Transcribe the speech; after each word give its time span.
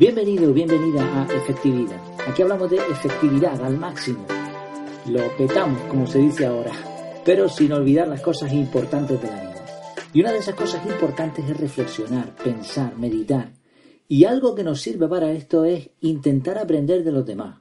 Bienvenido, 0.00 0.54
bienvenida 0.54 1.04
a 1.04 1.26
Efectividad. 1.26 2.00
Aquí 2.26 2.40
hablamos 2.40 2.70
de 2.70 2.78
efectividad 2.78 3.62
al 3.62 3.76
máximo. 3.76 4.24
Lo 5.06 5.20
petamos, 5.36 5.78
como 5.90 6.06
se 6.06 6.20
dice 6.20 6.46
ahora, 6.46 6.72
pero 7.22 7.50
sin 7.50 7.70
olvidar 7.70 8.08
las 8.08 8.22
cosas 8.22 8.50
importantes 8.54 9.20
de 9.20 9.28
la. 9.28 9.54
Y 10.14 10.22
una 10.22 10.32
de 10.32 10.38
esas 10.38 10.54
cosas 10.54 10.86
importantes 10.86 11.44
es 11.50 11.54
reflexionar, 11.54 12.34
pensar, 12.36 12.96
meditar. 12.96 13.52
Y 14.08 14.24
algo 14.24 14.54
que 14.54 14.64
nos 14.64 14.80
sirve 14.80 15.06
para 15.06 15.32
esto 15.32 15.66
es 15.66 15.90
intentar 16.00 16.56
aprender 16.56 17.04
de 17.04 17.12
los 17.12 17.26
demás. 17.26 17.60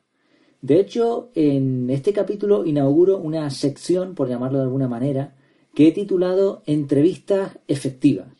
De 0.62 0.80
hecho, 0.80 1.32
en 1.36 1.90
este 1.90 2.14
capítulo 2.14 2.66
inauguro 2.66 3.18
una 3.18 3.50
sección, 3.50 4.16
por 4.16 4.30
llamarlo 4.30 4.60
de 4.60 4.64
alguna 4.64 4.88
manera, 4.88 5.36
que 5.76 5.90
he 5.90 5.92
titulado 5.92 6.64
Entrevistas 6.66 7.60
efectivas. 7.68 8.39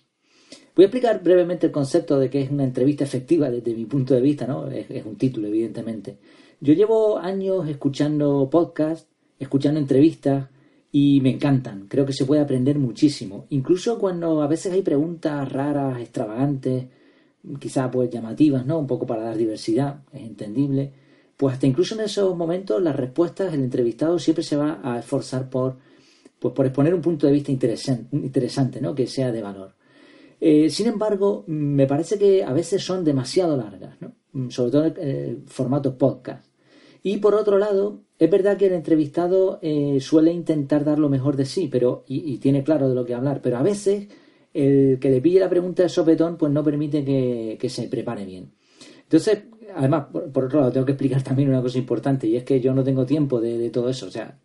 Voy 0.80 0.86
a 0.86 0.88
explicar 0.88 1.22
brevemente 1.22 1.66
el 1.66 1.74
concepto 1.74 2.18
de 2.18 2.30
qué 2.30 2.42
es 2.42 2.50
una 2.52 2.64
entrevista 2.64 3.04
efectiva 3.04 3.52
desde 3.52 3.76
mi 3.76 3.84
punto 3.84 4.14
de 4.14 4.22
vista, 4.22 4.48
¿no? 4.48 4.66
Es, 4.72 5.06
un 5.06 5.18
título, 5.18 5.50
evidentemente. 5.50 6.20
Yo 6.62 6.74
llevo 6.74 7.18
años 7.18 7.68
escuchando 7.68 8.50
podcasts, 8.50 9.06
escuchando 9.38 9.78
entrevistas 9.78 10.48
y 10.90 11.20
me 11.20 11.32
encantan. 11.32 11.88
Creo 11.90 12.06
que 12.06 12.14
se 12.14 12.24
puede 12.24 12.40
aprender 12.42 12.80
muchísimo. 12.80 13.46
Incluso 13.50 14.00
cuando 14.00 14.42
a 14.42 14.48
veces 14.48 14.72
hay 14.72 14.82
preguntas 14.82 15.52
raras, 15.52 16.00
extravagantes, 16.00 16.86
quizá 17.60 17.92
pues 17.92 18.10
llamativas, 18.10 18.66
¿no? 18.66 18.80
Un 18.80 18.88
poco 18.88 19.06
para 19.06 19.24
dar 19.24 19.36
diversidad, 19.36 20.04
es 20.14 20.22
entendible. 20.22 20.94
Pues 21.36 21.56
hasta 21.56 21.68
incluso 21.68 21.96
en 21.96 22.06
esos 22.06 22.38
momentos 22.38 22.82
las 22.82 22.96
respuestas, 22.96 23.54
el 23.54 23.64
entrevistado 23.64 24.18
siempre 24.18 24.46
se 24.46 24.56
va 24.56 24.80
a 24.82 24.98
esforzar 25.00 25.50
por, 25.50 25.76
pues 26.40 26.54
por 26.54 26.66
exponer 26.66 26.94
un 26.94 27.02
punto 27.02 27.28
de 27.28 27.34
vista 27.34 27.52
interesante 27.52 28.80
¿no? 28.80 28.96
Que 28.96 29.08
sea 29.08 29.34
de 29.34 29.42
valor. 29.42 29.79
Eh, 30.42 30.70
sin 30.70 30.88
embargo, 30.88 31.44
me 31.48 31.86
parece 31.86 32.18
que 32.18 32.44
a 32.44 32.54
veces 32.54 32.84
son 32.84 33.04
demasiado 33.04 33.58
largas, 33.58 33.98
¿no? 34.00 34.14
sobre 34.50 34.72
todo 34.72 34.86
en 34.86 34.98
el 34.98 35.44
formato 35.48 35.98
podcast. 35.98 36.46
Y 37.02 37.18
por 37.18 37.36
otro 37.36 37.58
lado, 37.58 38.02
es 38.18 38.30
verdad 38.30 38.58
que 38.58 38.68
el 38.68 38.74
entrevistado 38.74 39.60
eh, 39.62 40.00
suele 40.02 40.32
intentar 40.32 40.84
dar 40.84 41.00
lo 41.00 41.10
mejor 41.10 41.36
de 41.36 41.46
sí, 41.46 41.68
pero 41.72 42.04
y, 42.08 42.38
tiene 42.38 42.64
claro 42.64 42.90
de 42.90 42.96
lo 42.96 43.06
que 43.06 43.16
hablar, 43.16 43.42
pero 43.42 43.58
a 43.58 43.64
veces 43.64 44.08
el 44.54 45.00
que 45.00 45.10
le 45.10 45.22
pille 45.22 45.40
la 45.40 45.50
pregunta 45.50 45.84
de 45.84 45.90
sopetón 45.90 46.38
pues 46.38 46.52
no 46.52 46.64
permite 46.64 47.04
que, 47.04 47.70
se 47.70 47.88
prepare 47.88 48.26
bien. 48.26 48.52
Entonces, 49.04 49.44
además, 49.76 50.08
por, 50.34 50.46
otro 50.46 50.60
lado, 50.60 50.72
tengo 50.72 50.86
que 50.86 50.94
explicar 50.94 51.24
también 51.24 51.50
una 51.50 51.62
cosa 51.62 51.78
importante 51.78 52.28
y 52.28 52.36
es 52.36 52.44
que 52.44 52.60
yo 52.60 52.74
no 52.74 52.84
tengo 52.84 53.06
tiempo 53.06 53.40
de 53.40 53.70
todo 53.70 53.90
eso, 53.90 54.08
o 54.08 54.12
sea, 54.12 54.38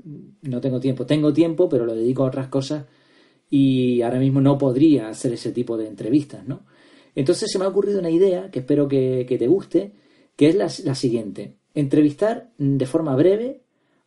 no 0.43 0.61
tengo 0.61 0.81
tiempo. 0.81 1.07
Tengo 1.07 1.33
tiempo, 1.33 1.69
pero 1.69 1.85
lo 1.85 1.95
dedico 1.95 2.25
a 2.25 2.29
otras 2.29 2.49
cosas 2.49 2.85
y 3.51 4.03
ahora 4.03 4.19
mismo 4.19 4.41
no 4.41 4.59
podría 4.59 5.09
hacer 5.09 5.33
ese 5.33 5.53
tipo 5.53 5.77
de 5.77 5.87
entrevistas, 5.87 6.47
¿no? 6.47 6.63
Entonces 7.15 7.51
se 7.51 7.59
me 7.59 7.65
ha 7.65 7.69
ocurrido 7.69 8.01
una 8.01 8.11
idea 8.11 8.51
que 8.51 8.61
espero 8.61 8.89
que, 8.89 9.27
te 9.39 9.47
guste, 9.47 9.93
que 10.37 10.49
es 10.49 10.55
la, 10.57 10.95
siguiente. 10.95 11.55
Entrevistar 11.75 12.51
de 12.59 12.87
forma 12.87 13.15
breve 13.15 13.63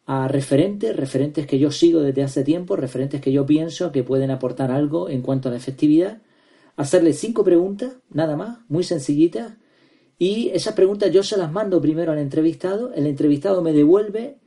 a 0.05 0.27
referentes, 0.27 0.95
referentes 0.95 1.47
que 1.47 1.59
yo 1.59 1.71
sigo 1.71 2.01
desde 2.01 2.23
hace 2.23 2.43
tiempo, 2.43 2.75
referentes 2.75 3.21
que 3.21 3.31
yo 3.31 3.45
pienso 3.45 3.91
que 3.91 4.03
pueden 4.03 4.31
aportar 4.31 4.71
algo 4.71 5.09
en 5.09 5.21
cuanto 5.21 5.49
a 5.49 5.51
la 5.51 5.57
efectividad, 5.57 6.21
hacerles 6.75 7.19
cinco 7.19 7.43
preguntas, 7.43 7.93
nada 8.09 8.35
más, 8.35 8.59
muy 8.69 8.83
sencillitas, 8.83 9.53
y 10.19 10.49
esas 10.49 10.73
preguntas 10.73 11.11
yo 11.11 11.23
se 11.23 11.37
las 11.37 11.51
mando 11.51 11.81
primero 11.81 12.11
al 12.11 12.19
entrevistado, 12.19 12.93
el 12.93 13.05
entrevistado 13.05 13.61
me 13.61 13.73
devuelve 13.73 14.37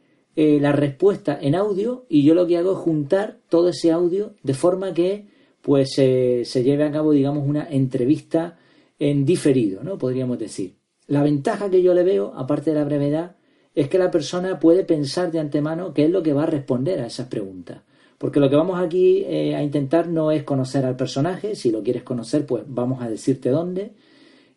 eh, 0.40 0.58
la 0.60 0.72
respuesta 0.72 1.38
en 1.40 1.54
audio 1.54 2.06
y 2.08 2.22
yo 2.22 2.34
lo 2.34 2.46
que 2.46 2.56
hago 2.56 2.72
es 2.72 2.78
juntar 2.78 3.38
todo 3.48 3.68
ese 3.68 3.92
audio 3.92 4.34
de 4.42 4.54
forma 4.54 4.94
que 4.94 5.26
pues 5.60 5.90
se 5.94 6.62
lleve 6.62 6.84
a 6.84 6.90
cabo 6.90 7.12
digamos 7.12 7.46
una 7.46 7.68
entrevista 7.68 8.56
en 8.98 9.24
diferido, 9.24 9.82
¿no? 9.82 9.98
Podríamos 9.98 10.38
decir. 10.38 10.76
La 11.08 11.22
ventaja 11.22 11.70
que 11.70 11.82
yo 11.82 11.92
le 11.92 12.04
veo, 12.04 12.32
aparte 12.36 12.70
de 12.70 12.78
la 12.78 12.84
brevedad, 12.84 13.36
es 13.74 13.88
que 13.88 13.98
la 13.98 14.10
persona 14.10 14.60
puede 14.60 14.84
pensar 14.84 15.32
de 15.32 15.40
antemano 15.40 15.92
qué 15.92 16.04
es 16.04 16.10
lo 16.10 16.22
que 16.22 16.32
va 16.32 16.44
a 16.44 16.46
responder 16.46 17.00
a 17.00 17.06
esas 17.06 17.26
preguntas. 17.26 17.82
Porque 18.16 18.38
lo 18.38 18.48
que 18.48 18.56
vamos 18.56 18.78
aquí 18.78 19.24
eh, 19.26 19.56
a 19.56 19.62
intentar 19.62 20.08
no 20.08 20.30
es 20.30 20.44
conocer 20.44 20.84
al 20.84 20.96
personaje, 20.96 21.56
si 21.56 21.70
lo 21.70 21.82
quieres 21.82 22.02
conocer, 22.02 22.46
pues 22.46 22.64
vamos 22.66 23.02
a 23.02 23.08
decirte 23.08 23.48
dónde. 23.48 23.92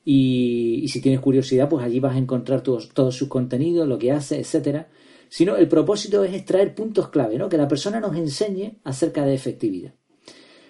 Y, 0.05 0.85
si 0.89 1.01
tienes 1.01 1.21
curiosidad, 1.21 1.69
pues 1.69 1.83
allí 1.85 1.99
vas 1.99 2.15
a 2.15 2.19
encontrar 2.19 2.61
todos, 2.61 2.89
sus 3.15 3.29
contenidos, 3.29 3.87
lo 3.87 3.97
que 3.97 4.11
hace, 4.11 4.39
etcétera 4.39 4.87
sino 5.33 5.55
el 5.55 5.67
propósito 5.67 6.23
es 6.23 6.31
extraer 6.31 6.75
puntos 6.75 7.09
clave, 7.09 7.39
¿no? 7.39 7.49
que 7.49 7.57
la 7.57 7.67
persona 7.67 7.99
nos 7.99 8.15
enseñe 8.15 8.77
acerca 8.83 9.25
de 9.25 9.33
efectividad. 9.33 9.95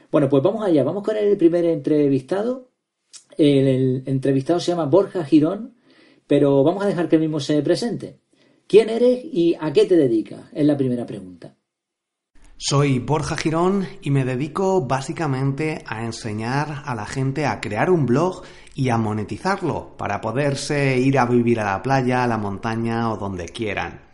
Bueno, 0.09 0.29
pues 0.29 0.41
vamos 0.41 0.63
allá, 0.63 0.85
vamos 0.85 1.03
con 1.03 1.17
el 1.17 1.35
primer 1.35 1.65
entrevistado. 1.65 2.71
El, 3.37 4.03
entrevistado 4.05 4.61
se 4.61 4.71
llama 4.71 4.85
Borja 4.85 5.25
Girón, 5.25 5.75
pero 6.27 6.63
vamos 6.63 6.81
a 6.81 6.87
dejar 6.87 7.09
que 7.09 7.17
el 7.17 7.23
mismo 7.23 7.41
se 7.41 7.61
presente. 7.61 8.21
¿Quién 8.65 8.89
eres 8.89 9.19
y 9.25 9.53
a 9.59 9.73
qué 9.73 9.83
te 9.85 9.97
dedicas? 9.97 10.39
Es 10.53 10.65
la 10.65 10.77
primera 10.77 11.05
pregunta. 11.05 11.53
Soy 12.55 12.99
Borja 12.99 13.35
Girón 13.35 13.85
y 14.01 14.11
me 14.11 14.23
dedico 14.23 14.87
básicamente 14.87 15.83
a 15.85 16.05
enseñar 16.05 16.83
a 16.85 16.95
la 16.95 17.05
gente 17.05 17.45
a 17.45 17.59
crear 17.59 17.89
un 17.89 18.05
blog 18.05 18.43
y 18.75 18.87
a 18.87 18.97
monetizarlo 18.97 19.97
para 19.97 20.21
poderse 20.21 20.97
ir 20.97 21.19
a 21.19 21.25
vivir 21.25 21.59
a 21.59 21.65
la 21.65 21.83
playa, 21.83 22.23
a 22.23 22.27
la 22.27 22.37
montaña 22.37 23.11
o 23.11 23.17
donde 23.17 23.47
quieran. 23.49 24.12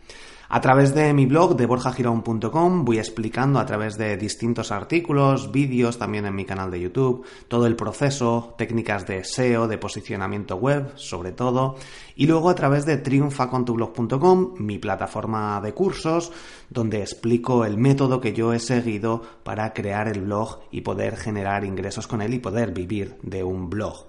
A 0.52 0.60
través 0.60 0.96
de 0.96 1.12
mi 1.12 1.26
blog 1.26 1.54
de 1.54 1.64
borjagirón.com 1.64 2.84
voy 2.84 2.98
explicando 2.98 3.60
a 3.60 3.66
través 3.66 3.96
de 3.96 4.16
distintos 4.16 4.72
artículos, 4.72 5.52
vídeos 5.52 5.96
también 5.96 6.26
en 6.26 6.34
mi 6.34 6.44
canal 6.44 6.72
de 6.72 6.80
YouTube, 6.80 7.24
todo 7.46 7.66
el 7.68 7.76
proceso, 7.76 8.56
técnicas 8.58 9.06
de 9.06 9.22
SEO, 9.22 9.68
de 9.68 9.78
posicionamiento 9.78 10.56
web, 10.56 10.90
sobre 10.96 11.30
todo, 11.30 11.76
y 12.16 12.26
luego 12.26 12.50
a 12.50 12.56
través 12.56 12.84
de 12.84 12.96
triunfacontublog.com, 12.96 14.54
mi 14.58 14.80
plataforma 14.80 15.60
de 15.60 15.72
cursos, 15.72 16.32
donde 16.68 16.98
explico 16.98 17.64
el 17.64 17.78
método 17.78 18.20
que 18.20 18.32
yo 18.32 18.52
he 18.52 18.58
seguido 18.58 19.22
para 19.44 19.72
crear 19.72 20.08
el 20.08 20.22
blog 20.22 20.62
y 20.72 20.80
poder 20.80 21.16
generar 21.16 21.64
ingresos 21.64 22.08
con 22.08 22.22
él 22.22 22.34
y 22.34 22.40
poder 22.40 22.72
vivir 22.72 23.18
de 23.22 23.44
un 23.44 23.70
blog. 23.70 24.08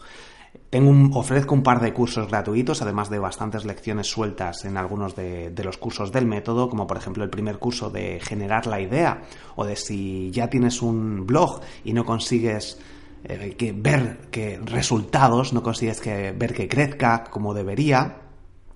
Tengo 0.71 0.89
un, 0.89 1.11
ofrezco 1.13 1.53
un 1.53 1.63
par 1.63 1.81
de 1.81 1.93
cursos 1.93 2.29
gratuitos, 2.29 2.81
además 2.81 3.09
de 3.09 3.19
bastantes 3.19 3.65
lecciones 3.65 4.07
sueltas 4.07 4.63
en 4.63 4.77
algunos 4.77 5.17
de, 5.17 5.53
los 5.65 5.77
cursos 5.77 6.13
del 6.13 6.25
método, 6.25 6.69
como 6.69 6.87
por 6.87 6.95
ejemplo 6.95 7.25
el 7.25 7.29
primer 7.29 7.59
curso 7.59 7.89
de 7.89 8.21
generar 8.21 8.67
la 8.67 8.79
idea, 8.79 9.21
o 9.57 9.65
de 9.65 9.75
si 9.75 10.31
ya 10.31 10.49
tienes 10.49 10.81
un 10.81 11.27
blog 11.27 11.59
y 11.83 11.91
no 11.91 12.05
consigues 12.05 12.79
eh, 13.25 13.53
que 13.57 13.73
ver 13.73 14.29
que 14.31 14.61
resultados, 14.63 15.51
no 15.51 15.61
consigues 15.61 15.99
que 15.99 16.31
ver 16.31 16.53
que 16.53 16.69
crezca 16.69 17.25
como 17.25 17.53
debería, 17.53 18.30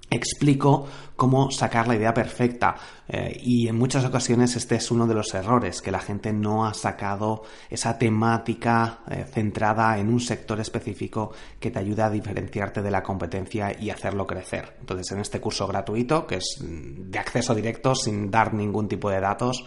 explico 0.10 0.88
cómo 1.16 1.52
sacar 1.52 1.88
la 1.88 1.96
idea 1.96 2.14
perfecta. 2.14 2.76
Eh, 3.08 3.40
y 3.42 3.68
en 3.68 3.78
muchas 3.78 4.04
ocasiones 4.06 4.56
este 4.56 4.76
es 4.76 4.92
uno 4.92 5.08
de 5.08 5.14
los 5.14 5.34
errores 5.34 5.82
que 5.82 5.92
la 5.92 6.00
gente 6.00 6.34
no 6.34 6.66
ha 6.66 6.74
sacado 6.74 7.44
esa 7.70 7.98
temática 7.98 9.00
eh, 9.10 9.26
centrada 9.32 9.98
en 9.98 10.10
un 10.10 10.20
sector 10.20 10.60
específico 10.60 11.32
que 11.60 11.72
te 11.72 11.80
ayuda 11.80 12.08
a 12.08 12.10
diferenciarte 12.10 12.82
de 12.82 12.92
la 12.92 13.04
competencia 13.04 13.76
y 13.80 13.90
hacerlo 13.90 14.26
crecer. 14.26 14.76
Entonces 14.80 15.12
en 15.12 15.20
este 15.20 15.40
curso 15.40 15.68
gratuito 15.68 16.26
que 16.26 16.36
es 16.36 16.58
mm, 16.62 17.12
de 17.12 17.20
acceso 17.20 17.54
directo 17.54 17.96
sin 17.96 18.32
dar 18.32 18.54
ningún 18.54 18.88
tipo 18.88 19.10
de 19.10 19.20
datos 19.20 19.66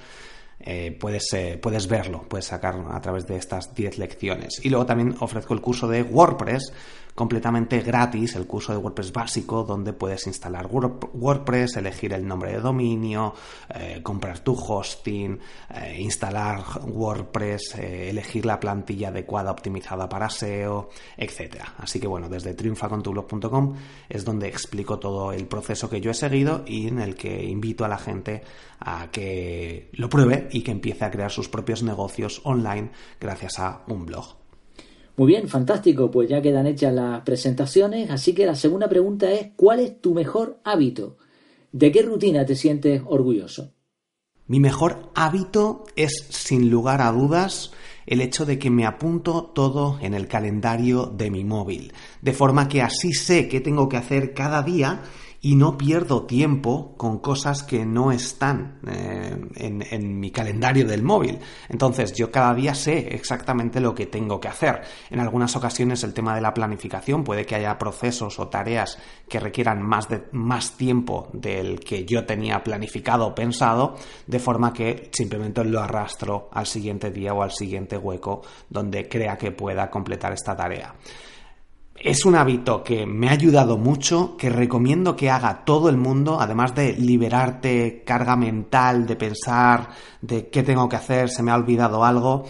eh, 0.61 0.97
puedes, 0.99 1.29
puedes 1.61 1.89
verlo, 1.89 2.25
puedes 2.29 2.47
sacarlo 2.47 2.93
a 2.93 3.01
través 3.01 3.27
de 3.27 3.37
estas 3.37 3.75
10 3.75 3.99
lecciones. 3.99 4.61
Y 4.65 4.71
luego 4.71 4.87
también 4.87 5.15
ofrezco 5.21 5.55
el 5.55 5.61
curso 5.61 5.89
de 5.89 6.03
WordPress, 6.03 6.73
completamente 7.19 7.81
gratis 7.81 8.37
el 8.37 8.47
curso 8.47 8.71
de 8.71 8.79
WordPress 8.79 9.13
básico 9.13 9.65
donde 9.65 9.93
puedes 9.93 10.29
instalar 10.29 10.69
WordPress, 10.71 11.77
elegir 11.77 12.13
el 12.13 12.25
nombre 12.25 12.53
de 12.53 12.61
dominio, 12.61 13.35
eh, 13.75 13.99
comprar 14.05 14.39
tu 14.39 14.53
hosting, 14.53 15.37
eh, 15.75 15.97
instalar 15.99 16.63
WordPress, 16.87 17.75
eh, 17.75 18.11
elegir 18.11 18.47
la 18.47 18.61
plantilla 18.61 19.09
adecuada 19.09 19.51
optimizada 19.51 20.09
para 20.09 20.31
SEO, 20.31 20.91
etc. 21.17 21.57
Así 21.79 21.99
que 21.99 22.07
bueno, 22.07 22.29
desde 22.29 22.55
triunfacontublog.com 22.55 23.75
es 24.09 24.25
donde 24.25 24.47
explico 24.47 25.01
todo 25.01 25.33
el 25.33 25.49
proceso 25.49 25.91
que 25.91 26.01
yo 26.01 26.13
he 26.13 26.15
seguido 26.15 26.63
y 26.67 26.87
en 26.87 27.01
el 27.01 27.17
que 27.17 27.43
invito 27.43 27.85
a 27.85 27.89
la 27.89 27.99
gente 27.99 28.45
a 28.79 29.09
que 29.11 29.91
lo 29.95 30.09
pruebe 30.09 30.48
y 30.53 30.63
que 30.63 30.71
empiece 30.71 31.05
a 31.05 31.11
crear 31.11 31.31
sus 31.31 31.49
propios 31.49 31.83
negocios 31.83 32.41
online 32.45 32.91
gracias 33.21 33.59
a 33.59 33.85
un 33.89 34.07
blog. 34.07 34.37
Muy 35.17 35.27
bien, 35.27 35.49
fantástico, 35.49 36.11
pues 36.11 36.29
ya 36.29 36.41
quedan 36.41 36.67
hechas 36.67 36.95
las 36.95 37.23
presentaciones, 37.23 38.09
así 38.11 38.35
que 38.35 38.47
la 38.47 38.55
segunda 38.55 38.89
pregunta 38.89 39.31
es, 39.33 39.49
¿cuál 39.57 39.81
es 39.81 40.01
tu 40.01 40.15
mejor 40.15 40.61
hábito? 40.63 41.17
¿De 41.73 41.91
qué 41.91 42.03
rutina 42.03 42.47
te 42.47 42.55
sientes 42.55 43.03
orgulloso? 43.05 43.73
Mi 44.47 44.61
mejor 44.61 45.11
hábito 45.15 45.85
es, 45.97 46.27
sin 46.31 46.71
lugar 46.71 47.03
a 47.03 47.13
dudas, 47.13 47.73
el 48.07 48.23
hecho 48.23 48.47
de 48.47 48.59
que 48.59 48.71
me 48.71 48.87
apunto 48.87 49.51
todo 49.55 49.99
en 50.01 50.15
el 50.15 50.29
calendario 50.29 51.07
de 51.07 51.31
mi 51.31 51.45
móvil, 51.45 51.93
de 52.23 52.33
forma 52.33 52.67
que 52.69 52.81
así 52.81 53.13
sé 53.13 53.49
qué 53.49 53.61
tengo 53.61 53.89
que 53.91 53.99
hacer 53.99 54.33
cada 54.33 54.63
día 54.63 55.03
y 55.41 55.55
no 55.55 55.79
pierdo 55.79 56.27
tiempo 56.27 56.97
con 56.97 57.19
cosas 57.19 57.63
que 57.63 57.87
no 57.87 58.11
están 58.11 58.81
eh, 58.87 59.37
en, 59.57 60.21
mi 60.21 60.31
calendario 60.31 60.87
del 60.87 61.03
móvil. 61.03 61.39
Entonces 61.69 62.13
yo 62.13 62.31
cada 62.31 62.55
día 62.55 62.75
sé 62.75 63.15
exactamente 63.15 63.81
lo 63.81 63.95
que 63.95 64.07
tengo 64.07 64.41
que 64.41 64.49
hacer. 64.49 64.83
En 65.11 65.21
algunas 65.21 65.55
ocasiones 65.55 66.03
el 66.03 66.13
tema 66.13 66.35
de 66.35 66.41
la 66.41 66.55
planificación 66.55 67.23
puede 67.23 67.47
que 67.47 67.55
haya 67.55 67.79
procesos 67.79 68.39
o 68.39 68.49
tareas 68.49 68.99
que 69.29 69.39
requieran 69.39 69.81
más, 69.81 70.09
de, 70.09 70.25
más 70.33 70.77
tiempo 70.77 71.29
del 71.33 71.81
que 71.81 72.05
yo 72.05 72.27
tenía 72.27 72.63
planificado 72.65 73.27
o 73.27 73.35
pensado, 73.35 73.95
de 74.27 74.39
forma 74.41 74.73
que 74.73 75.09
simplemente 75.13 75.65
lo 75.65 75.81
arrastro 75.81 76.49
al 76.53 76.67
siguiente 76.67 77.11
día 77.11 77.33
o 77.33 77.43
al 77.43 77.53
siguiente 77.53 77.97
hueco 77.97 78.43
donde 78.69 79.09
crea 79.09 79.37
que 79.37 79.53
pueda 79.53 79.89
completar 79.89 80.33
esta 80.33 80.57
tarea. 80.57 80.95
Es 82.01 82.25
un 82.25 82.37
hábito 82.37 82.85
que 82.85 83.07
me 83.07 83.29
ha 83.29 83.33
ayudado 83.33 83.77
mucho, 83.77 84.37
que 84.37 84.51
recomiendo 84.51 85.17
que 85.17 85.31
haga 85.31 85.65
todo 85.65 85.89
el 85.89 85.97
mundo, 85.97 86.41
además 86.41 86.73
de 86.77 86.93
liberarte 86.93 88.05
carga 88.07 88.37
mental, 88.37 89.05
de 89.05 89.17
pensar 89.17 89.91
de 90.23 90.49
qué 90.49 90.63
tengo 90.63 90.89
que 90.89 90.95
hacer, 90.95 91.29
se 91.29 91.43
me 91.43 91.51
ha 91.51 91.57
olvidado 91.57 92.05
algo. 92.05 92.45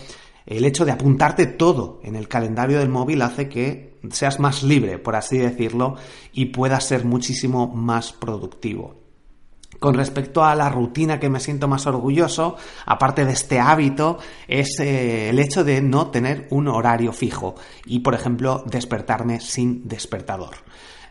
El 0.45 0.67
hecho 0.67 0.85
de 0.85 0.93
apuntarte 0.93 1.47
todo 1.47 1.99
en 2.05 2.15
el 2.15 2.29
calendario 2.29 2.79
del 2.79 2.91
móvil 2.91 3.23
hace 3.23 3.49
que 3.49 3.99
seas 4.11 4.39
más 4.39 4.63
libre, 4.63 4.99
por 4.99 5.17
así 5.17 5.39
decirlo, 5.39 5.97
y 6.33 6.47
puedas 6.47 6.85
ser 6.85 7.07
muchísimo 7.07 7.69
más 7.69 8.13
productivo. 8.13 9.08
Con 9.79 9.95
respecto 9.95 10.45
a 10.45 10.57
la 10.57 10.69
rutina 10.71 11.21
que 11.21 11.29
me 11.29 11.39
siento 11.39 11.69
más 11.69 11.87
orgulloso, 11.87 12.57
aparte 12.85 13.25
de 13.25 13.33
este 13.33 13.61
hábito, 13.61 14.19
es 14.49 14.81
eh, 14.81 15.29
el 15.29 15.39
hecho 15.39 15.63
de 15.63 15.81
no 15.81 16.11
tener 16.11 16.49
un 16.51 16.67
horario 16.67 17.13
fijo 17.13 17.55
y, 17.87 18.01
por 18.01 18.15
ejemplo, 18.15 18.65
despertarme 18.67 19.41
sin 19.41 19.87
despertador. 19.87 20.57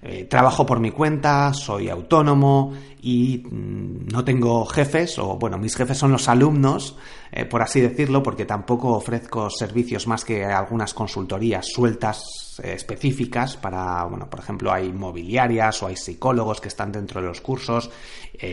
Eh, 0.02 0.26
trabajo 0.26 0.66
por 0.66 0.80
mi 0.80 0.92
cuenta, 0.92 1.54
soy 1.54 1.90
autónomo 1.90 2.74
y 3.02 3.44
mm, 3.50 4.08
no 4.12 4.24
tengo 4.24 4.66
jefes, 4.66 5.18
o 5.18 5.38
bueno, 5.38 5.58
mis 5.58 5.76
jefes 5.76 5.98
son 5.98 6.12
los 6.12 6.28
alumnos, 6.28 6.96
eh, 7.32 7.46
por 7.46 7.62
así 7.62 7.82
decirlo, 7.82 8.22
porque 8.22 8.46
tampoco 8.46 8.90
ofrezco 8.90 9.50
servicios 9.50 10.06
más 10.08 10.24
que 10.24 10.46
algunas 10.46 10.94
consultorías 10.94 11.66
sueltas 11.66 12.60
eh, 12.64 12.74
específicas 12.74 13.58
para, 13.58 14.04
bueno, 14.06 14.30
por 14.30 14.40
ejemplo, 14.40 14.72
hay 14.72 14.94
mobiliarias 14.94 15.82
o 15.82 15.88
hay 15.88 15.96
psicólogos 15.96 16.62
que 16.62 16.68
están 16.68 16.92
dentro 16.92 17.22
de 17.22 17.28
los 17.28 17.42
cursos, 17.42 17.90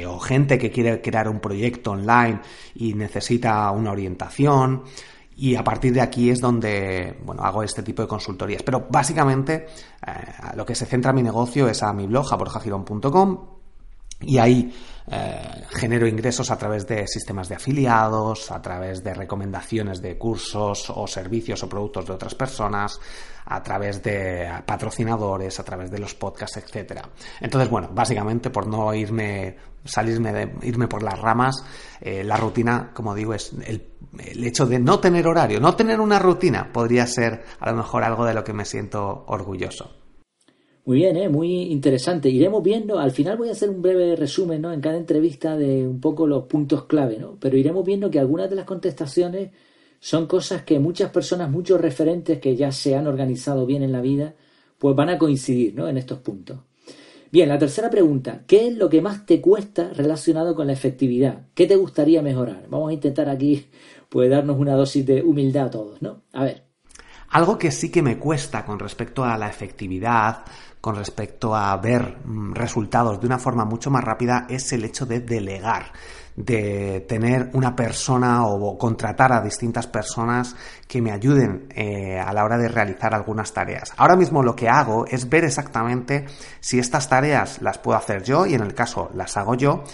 o 0.09 0.19
gente 0.19 0.59
que 0.59 0.71
quiere 0.71 1.03
crear 1.03 1.29
un 1.29 1.41
proyecto 1.41 1.91
online 1.91 2.41
y 2.75 2.95
necesita 2.95 3.71
una 3.71 3.93
orientación. 3.93 4.83
Y 5.37 5.57
a 5.57 5.65
partir 5.65 5.93
de 5.93 6.01
aquí 6.01 6.31
es 6.31 6.41
donde 6.41 7.19
bueno, 7.25 7.43
hago 7.43 7.63
este 7.63 7.83
tipo 7.83 8.03
de 8.03 8.09
consultorías. 8.09 8.63
Pero 8.63 8.87
básicamente 8.91 9.67
eh, 10.07 10.13
lo 10.55 10.65
que 10.65 10.75
se 10.75 10.87
centra 10.87 11.13
mi 11.13 11.23
negocio 11.23 11.69
es 11.69 11.83
a 11.83 11.93
mi 11.93 12.07
blog, 12.07 12.33
a 12.33 12.37
borjagirón.com, 12.37 13.54
y 14.27 14.39
ahí 14.39 14.73
eh, 15.07 15.67
genero 15.71 16.07
ingresos 16.07 16.51
a 16.51 16.57
través 16.57 16.87
de 16.87 17.07
sistemas 17.07 17.49
de 17.49 17.57
afiliados, 17.57 18.51
a 18.51 18.63
través 18.63 19.05
de 19.05 19.13
recomendaciones 19.13 20.01
de 20.01 20.17
cursos 20.17 20.89
o 20.89 21.07
servicios 21.07 21.63
o 21.63 21.69
productos 21.69 22.07
de 22.07 22.15
otras 22.15 22.35
personas, 22.35 22.99
a 23.45 23.63
través 23.63 24.03
de 24.03 24.49
patrocinadores, 24.65 25.61
a 25.61 25.65
través 25.65 25.91
de 25.91 25.99
los 25.99 26.15
podcasts, 26.15 26.57
etcétera. 26.57 27.03
Entonces, 27.41 27.69
bueno, 27.69 27.91
básicamente 27.93 28.49
por 28.49 28.67
no 28.67 28.95
irme, 28.95 29.57
salirme 29.85 30.33
de, 30.33 30.55
irme 30.63 30.89
por 30.89 31.03
las 31.03 31.19
ramas, 31.19 31.63
eh, 32.01 32.25
la 32.25 32.39
rutina, 32.39 32.91
como 32.95 33.15
digo, 33.15 33.35
es 33.35 33.53
el 33.53 34.45
hecho 34.45 34.65
de 34.65 34.79
no 34.79 35.01
tener 35.01 35.27
horario, 35.27 35.61
no 35.61 35.77
tener 35.77 36.01
una 36.01 36.19
rutina, 36.19 36.73
podría 36.73 37.07
ser 37.07 37.45
a 37.61 37.71
lo 37.71 37.77
mejor 37.77 38.05
algo 38.05 38.25
de 38.25 38.33
lo 38.33 38.43
que 38.43 38.55
me 38.55 38.65
siento 38.65 39.25
orgulloso. 39.27 40.04
Muy 40.87 40.99
bien, 40.99 41.17
¿eh? 41.17 41.31
muy 41.31 41.63
interesante. 41.73 42.29
Iremos 42.29 42.63
viendo, 42.63 42.99
al 42.99 43.11
final 43.11 43.39
voy 43.39 43.49
a 43.49 43.53
hacer 43.53 43.71
un 43.71 43.81
breve 43.81 44.17
resumen 44.17 44.61
¿no? 44.61 44.73
en 44.73 44.83
cada 44.83 44.99
entrevista 44.99 45.57
de 45.57 45.89
un 45.89 45.99
poco 45.99 46.27
los 46.27 46.45
puntos 46.45 46.85
clave, 46.85 47.17
¿no? 47.19 47.39
pero 47.41 47.57
iremos 47.57 47.87
viendo 47.87 48.11
que 48.11 48.19
algunas 48.19 48.51
de 48.51 48.57
las 48.57 48.67
contestaciones 48.67 49.51
son 49.99 50.27
cosas 50.27 50.63
que 50.63 50.79
muchas 50.79 51.11
personas, 51.11 51.51
muchos 51.51 51.81
referentes 51.81 52.39
que 52.39 52.55
ya 52.55 52.71
se 52.71 52.95
han 52.95 53.07
organizado 53.07 53.65
bien 53.65 53.83
en 53.83 53.93
la 53.93 54.03
vida, 54.03 54.35
pues 54.79 54.95
van 54.95 55.09
a 55.09 55.17
coincidir 55.17 55.75
¿no? 55.75 55.89
en 55.89 55.97
estos 55.97 56.19
puntos. 56.19 56.59
Bien, 57.33 57.49
la 57.49 57.59
tercera 57.59 57.89
pregunta, 57.89 58.45
¿qué 58.47 58.69
es 58.69 58.77
lo 58.77 58.91
que 58.91 59.01
más 59.01 59.25
te 59.25 59.41
cuesta 59.41 59.91
relacionado 59.95 60.55
con 60.55 60.67
la 60.67 60.75
efectividad? 60.75 61.47
¿Qué 61.55 61.67
te 61.67 61.77
gustaría 61.77 62.21
mejorar? 62.21 62.67
Vamos 62.69 62.91
a 62.91 62.93
intentar 62.93 63.31
aquí 63.31 63.67
pues 64.11 64.31
darnos 64.31 64.59
una 64.59 64.75
dosis 64.75 65.05
de 65.07 65.23
humildad 65.23 65.67
a 65.67 65.71
todos, 65.71 66.03
¿no? 66.03 66.23
A 66.33 66.45
ver. 66.45 66.64
Algo 67.35 67.59
que 67.59 67.73
sí 67.73 67.91
que 67.91 68.01
me 68.01 68.17
cuesta 68.17 68.65
con 68.65 68.79
respecto 68.79 69.25
a 69.25 69.37
la 69.37 69.49
efectividad, 69.49 70.45
con 70.81 70.95
respecto 70.95 71.53
a 71.53 71.77
ver 71.79 72.19
mm, 72.25 72.53
resultados 72.53 73.21
de 73.21 73.27
una 73.27 73.41
forma 73.41 73.65
mucho 73.65 73.91
más 73.91 74.05
rápida 74.05 74.47
es 74.49 74.73
el 74.73 74.85
hecho 74.85 75.05
de 75.05 75.19
delegar 75.19 75.91
de 76.37 77.05
tener 77.09 77.51
una 77.53 77.75
persona 77.75 78.47
o 78.47 78.79
contratar 78.79 79.33
a 79.33 79.41
distintas 79.41 79.89
personas 79.89 80.55
que 80.87 81.01
me 81.03 81.11
ayuden 81.11 81.67
eh, 81.75 82.19
a 82.19 82.33
la 82.33 82.45
hora 82.45 82.57
de 82.57 82.69
realizar 82.69 83.15
algunas 83.15 83.53
tareas. 83.53 83.93
Ahora 83.97 84.17
mismo 84.17 84.43
lo 84.43 84.55
que 84.55 84.69
hago 84.69 85.05
es 85.07 85.29
ver 85.29 85.45
exactamente 85.45 86.27
si 86.61 86.79
estas 86.79 87.09
tareas 87.09 87.63
las 87.63 87.79
puedo 87.79 87.99
hacer 87.99 88.23
yo 88.23 88.47
y 88.47 88.55
en 88.55 88.63
el 88.63 88.75
caso 88.75 89.11
las 89.15 89.37
hago 89.37 89.55
yo 89.55 89.85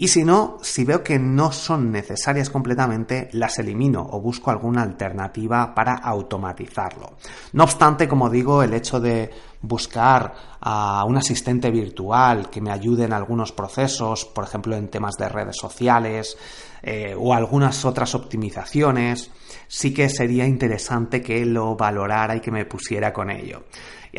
y 0.00 0.08
si 0.08 0.24
no, 0.24 0.56
si 0.62 0.86
veo 0.86 1.04
que 1.04 1.18
no 1.18 1.52
son 1.52 1.92
necesarias 1.92 2.48
completamente, 2.48 3.28
las 3.32 3.58
elimino 3.58 4.08
o 4.10 4.18
busco 4.18 4.50
alguna 4.50 4.80
alternativa 4.80 5.74
para 5.74 5.94
automatizarlo. 5.94 7.18
No 7.52 7.64
obstante, 7.64 8.08
como 8.08 8.30
digo, 8.30 8.62
el 8.62 8.72
hecho 8.72 8.98
de 8.98 9.30
buscar 9.62 10.34
a 10.60 11.04
un 11.04 11.16
asistente 11.16 11.70
virtual 11.70 12.50
que 12.50 12.60
me 12.60 12.70
ayude 12.70 13.04
en 13.04 13.12
algunos 13.12 13.52
procesos, 13.52 14.24
por 14.24 14.44
ejemplo 14.44 14.76
en 14.76 14.88
temas 14.88 15.16
de 15.16 15.28
redes 15.28 15.56
sociales 15.56 16.36
eh, 16.82 17.14
o 17.18 17.34
algunas 17.34 17.84
otras 17.84 18.14
optimizaciones, 18.14 19.30
sí 19.68 19.92
que 19.92 20.08
sería 20.08 20.46
interesante 20.46 21.22
que 21.22 21.44
lo 21.44 21.76
valorara 21.76 22.36
y 22.36 22.40
que 22.40 22.50
me 22.50 22.64
pusiera 22.64 23.12
con 23.12 23.30
ello 23.30 23.64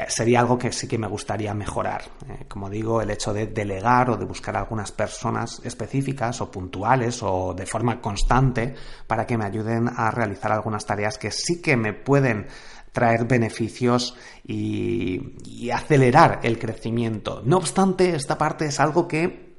sería 0.07 0.39
algo 0.39 0.57
que 0.57 0.71
sí 0.71 0.87
que 0.87 0.97
me 0.97 1.07
gustaría 1.07 1.53
mejorar. 1.53 2.03
Eh, 2.27 2.45
como 2.47 2.69
digo, 2.69 3.01
el 3.01 3.11
hecho 3.11 3.33
de 3.33 3.47
delegar 3.47 4.09
o 4.09 4.17
de 4.17 4.25
buscar 4.25 4.55
algunas 4.55 4.91
personas 4.91 5.61
específicas 5.63 6.39
o 6.41 6.49
puntuales 6.49 7.21
o 7.23 7.53
de 7.53 7.65
forma 7.65 7.99
constante 7.99 8.73
para 9.05 9.25
que 9.25 9.37
me 9.37 9.45
ayuden 9.45 9.89
a 9.89 10.11
realizar 10.11 10.51
algunas 10.51 10.85
tareas 10.85 11.17
que 11.17 11.31
sí 11.31 11.61
que 11.61 11.75
me 11.75 11.93
pueden 11.93 12.47
traer 12.91 13.25
beneficios 13.25 14.15
y, 14.45 15.69
acelerar 15.71 16.39
el 16.43 16.59
crecimiento. 16.59 17.41
No 17.45 17.57
obstante, 17.57 18.15
esta 18.15 18.37
parte 18.37 18.65
es 18.65 18.79
algo 18.79 19.07
que 19.07 19.51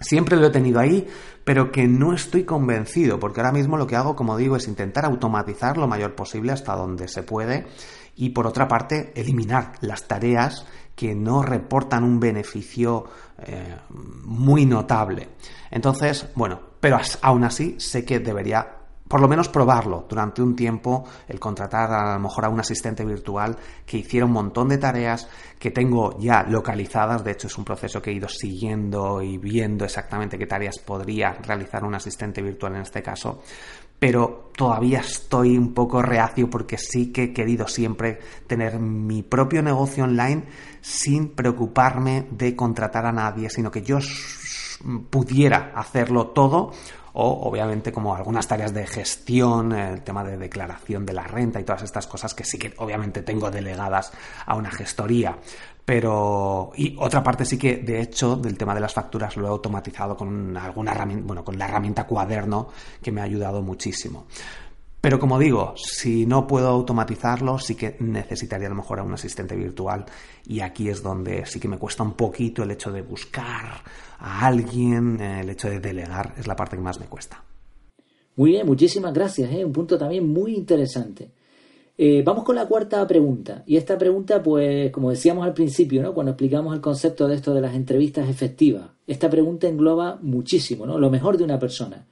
Siempre 0.00 0.36
lo 0.36 0.48
he 0.48 0.50
tenido 0.50 0.80
ahí, 0.80 1.06
pero 1.44 1.70
que 1.70 1.86
no 1.86 2.12
estoy 2.12 2.42
convencido, 2.42 3.20
porque 3.20 3.40
ahora 3.40 3.52
mismo 3.52 3.76
lo 3.76 3.86
que 3.86 3.94
hago, 3.94 4.16
como 4.16 4.36
digo, 4.36 4.56
es 4.56 4.66
intentar 4.66 5.04
automatizar 5.04 5.78
lo 5.78 5.86
mayor 5.86 6.16
posible 6.16 6.52
hasta 6.52 6.74
donde 6.74 7.06
se 7.06 7.22
puede 7.22 7.66
y 8.16 8.30
por 8.30 8.46
otra 8.46 8.68
parte 8.68 9.12
eliminar 9.14 9.72
las 9.80 10.06
tareas 10.06 10.66
que 10.94 11.14
no 11.14 11.42
reportan 11.42 12.04
un 12.04 12.20
beneficio 12.20 13.04
eh, 13.38 13.76
muy 14.24 14.66
notable. 14.66 15.28
Entonces, 15.70 16.26
bueno, 16.34 16.60
pero 16.80 16.98
aún 17.22 17.44
así 17.44 17.76
sé 17.78 18.04
que 18.04 18.20
debería 18.20 18.73
por 19.08 19.20
lo 19.20 19.28
menos 19.28 19.48
probarlo 19.48 20.06
durante 20.08 20.42
un 20.42 20.56
tiempo, 20.56 21.04
el 21.28 21.38
contratar 21.38 21.92
a 21.92 22.14
lo 22.14 22.20
mejor 22.20 22.46
a 22.46 22.48
un 22.48 22.60
asistente 22.60 23.04
virtual 23.04 23.56
que 23.84 23.98
hiciera 23.98 24.24
un 24.24 24.32
montón 24.32 24.68
de 24.68 24.78
tareas 24.78 25.28
que 25.58 25.70
tengo 25.70 26.18
ya 26.18 26.42
localizadas, 26.42 27.22
de 27.22 27.32
hecho 27.32 27.46
es 27.48 27.58
un 27.58 27.64
proceso 27.64 28.00
que 28.00 28.10
he 28.10 28.14
ido 28.14 28.28
siguiendo 28.28 29.20
y 29.20 29.36
viendo 29.36 29.84
exactamente 29.84 30.38
qué 30.38 30.46
tareas 30.46 30.78
podría 30.78 31.32
realizar 31.32 31.84
un 31.84 31.94
asistente 31.94 32.40
virtual 32.40 32.76
en 32.76 32.82
este 32.82 33.02
caso, 33.02 33.42
pero 33.98 34.50
todavía 34.56 35.00
estoy 35.00 35.56
un 35.56 35.74
poco 35.74 36.02
reacio 36.02 36.48
porque 36.48 36.78
sí 36.78 37.12
que 37.12 37.24
he 37.24 37.32
querido 37.32 37.68
siempre 37.68 38.18
tener 38.46 38.78
mi 38.78 39.22
propio 39.22 39.62
negocio 39.62 40.04
online 40.04 40.44
sin 40.80 41.34
preocuparme 41.34 42.26
de 42.30 42.56
contratar 42.56 43.06
a 43.06 43.12
nadie, 43.12 43.50
sino 43.50 43.70
que 43.70 43.82
yo 43.82 43.98
pudiera 45.10 45.72
hacerlo 45.74 46.28
todo 46.28 46.72
o 47.14 47.48
obviamente 47.48 47.92
como 47.92 48.14
algunas 48.14 48.46
tareas 48.46 48.74
de 48.74 48.86
gestión, 48.86 49.72
el 49.72 50.02
tema 50.02 50.24
de 50.24 50.36
declaración 50.36 51.06
de 51.06 51.12
la 51.12 51.24
renta 51.24 51.60
y 51.60 51.64
todas 51.64 51.82
estas 51.82 52.06
cosas 52.06 52.34
que 52.34 52.44
sí 52.44 52.58
que 52.58 52.74
obviamente 52.78 53.22
tengo 53.22 53.50
delegadas 53.50 54.12
a 54.46 54.56
una 54.56 54.70
gestoría. 54.70 55.38
Pero, 55.84 56.72
y 56.76 56.96
otra 56.98 57.22
parte 57.22 57.44
sí 57.44 57.58
que, 57.58 57.76
de 57.76 58.00
hecho, 58.00 58.36
del 58.36 58.56
tema 58.56 58.74
de 58.74 58.80
las 58.80 58.94
facturas 58.94 59.36
lo 59.36 59.46
he 59.46 59.50
automatizado 59.50 60.16
con 60.16 60.56
alguna 60.56 60.92
herramienta, 60.92 61.26
bueno, 61.26 61.44
con 61.44 61.58
la 61.58 61.66
herramienta 61.66 62.06
cuaderno 62.06 62.68
que 63.02 63.12
me 63.12 63.20
ha 63.20 63.24
ayudado 63.24 63.60
muchísimo. 63.60 64.26
Pero 65.04 65.20
como 65.20 65.38
digo, 65.38 65.74
si 65.76 66.24
no 66.24 66.46
puedo 66.46 66.66
automatizarlo, 66.68 67.58
sí 67.58 67.74
que 67.74 67.94
necesitaría 68.00 68.68
a 68.68 68.70
lo 68.70 68.76
mejor 68.76 69.00
a 69.00 69.02
un 69.02 69.12
asistente 69.12 69.54
virtual 69.54 70.06
y 70.46 70.60
aquí 70.60 70.88
es 70.88 71.02
donde 71.02 71.44
sí 71.44 71.60
que 71.60 71.68
me 71.68 71.76
cuesta 71.76 72.02
un 72.02 72.14
poquito 72.14 72.62
el 72.62 72.70
hecho 72.70 72.90
de 72.90 73.02
buscar 73.02 73.82
a 74.18 74.46
alguien, 74.46 75.20
el 75.20 75.50
hecho 75.50 75.68
de 75.68 75.78
delegar 75.78 76.32
es 76.38 76.46
la 76.46 76.56
parte 76.56 76.76
que 76.76 76.82
más 76.82 76.98
me 76.98 77.04
cuesta. 77.04 77.44
Muy 78.36 78.52
bien, 78.52 78.66
muchísimas 78.66 79.12
gracias, 79.12 79.52
¿eh? 79.52 79.62
un 79.62 79.74
punto 79.74 79.98
también 79.98 80.26
muy 80.26 80.54
interesante. 80.54 81.32
Eh, 81.98 82.22
vamos 82.24 82.42
con 82.42 82.56
la 82.56 82.64
cuarta 82.64 83.06
pregunta. 83.06 83.62
Y 83.66 83.76
esta 83.76 83.98
pregunta, 83.98 84.42
pues, 84.42 84.90
como 84.90 85.10
decíamos 85.10 85.44
al 85.44 85.52
principio, 85.52 86.02
¿no? 86.02 86.14
Cuando 86.14 86.32
explicamos 86.32 86.74
el 86.74 86.80
concepto 86.80 87.28
de 87.28 87.34
esto 87.34 87.52
de 87.52 87.60
las 87.60 87.74
entrevistas 87.74 88.26
efectivas, 88.26 88.88
esta 89.06 89.28
pregunta 89.28 89.68
engloba 89.68 90.18
muchísimo, 90.22 90.86
¿no? 90.86 90.98
Lo 90.98 91.10
mejor 91.10 91.36
de 91.36 91.44
una 91.44 91.58
persona. 91.58 92.06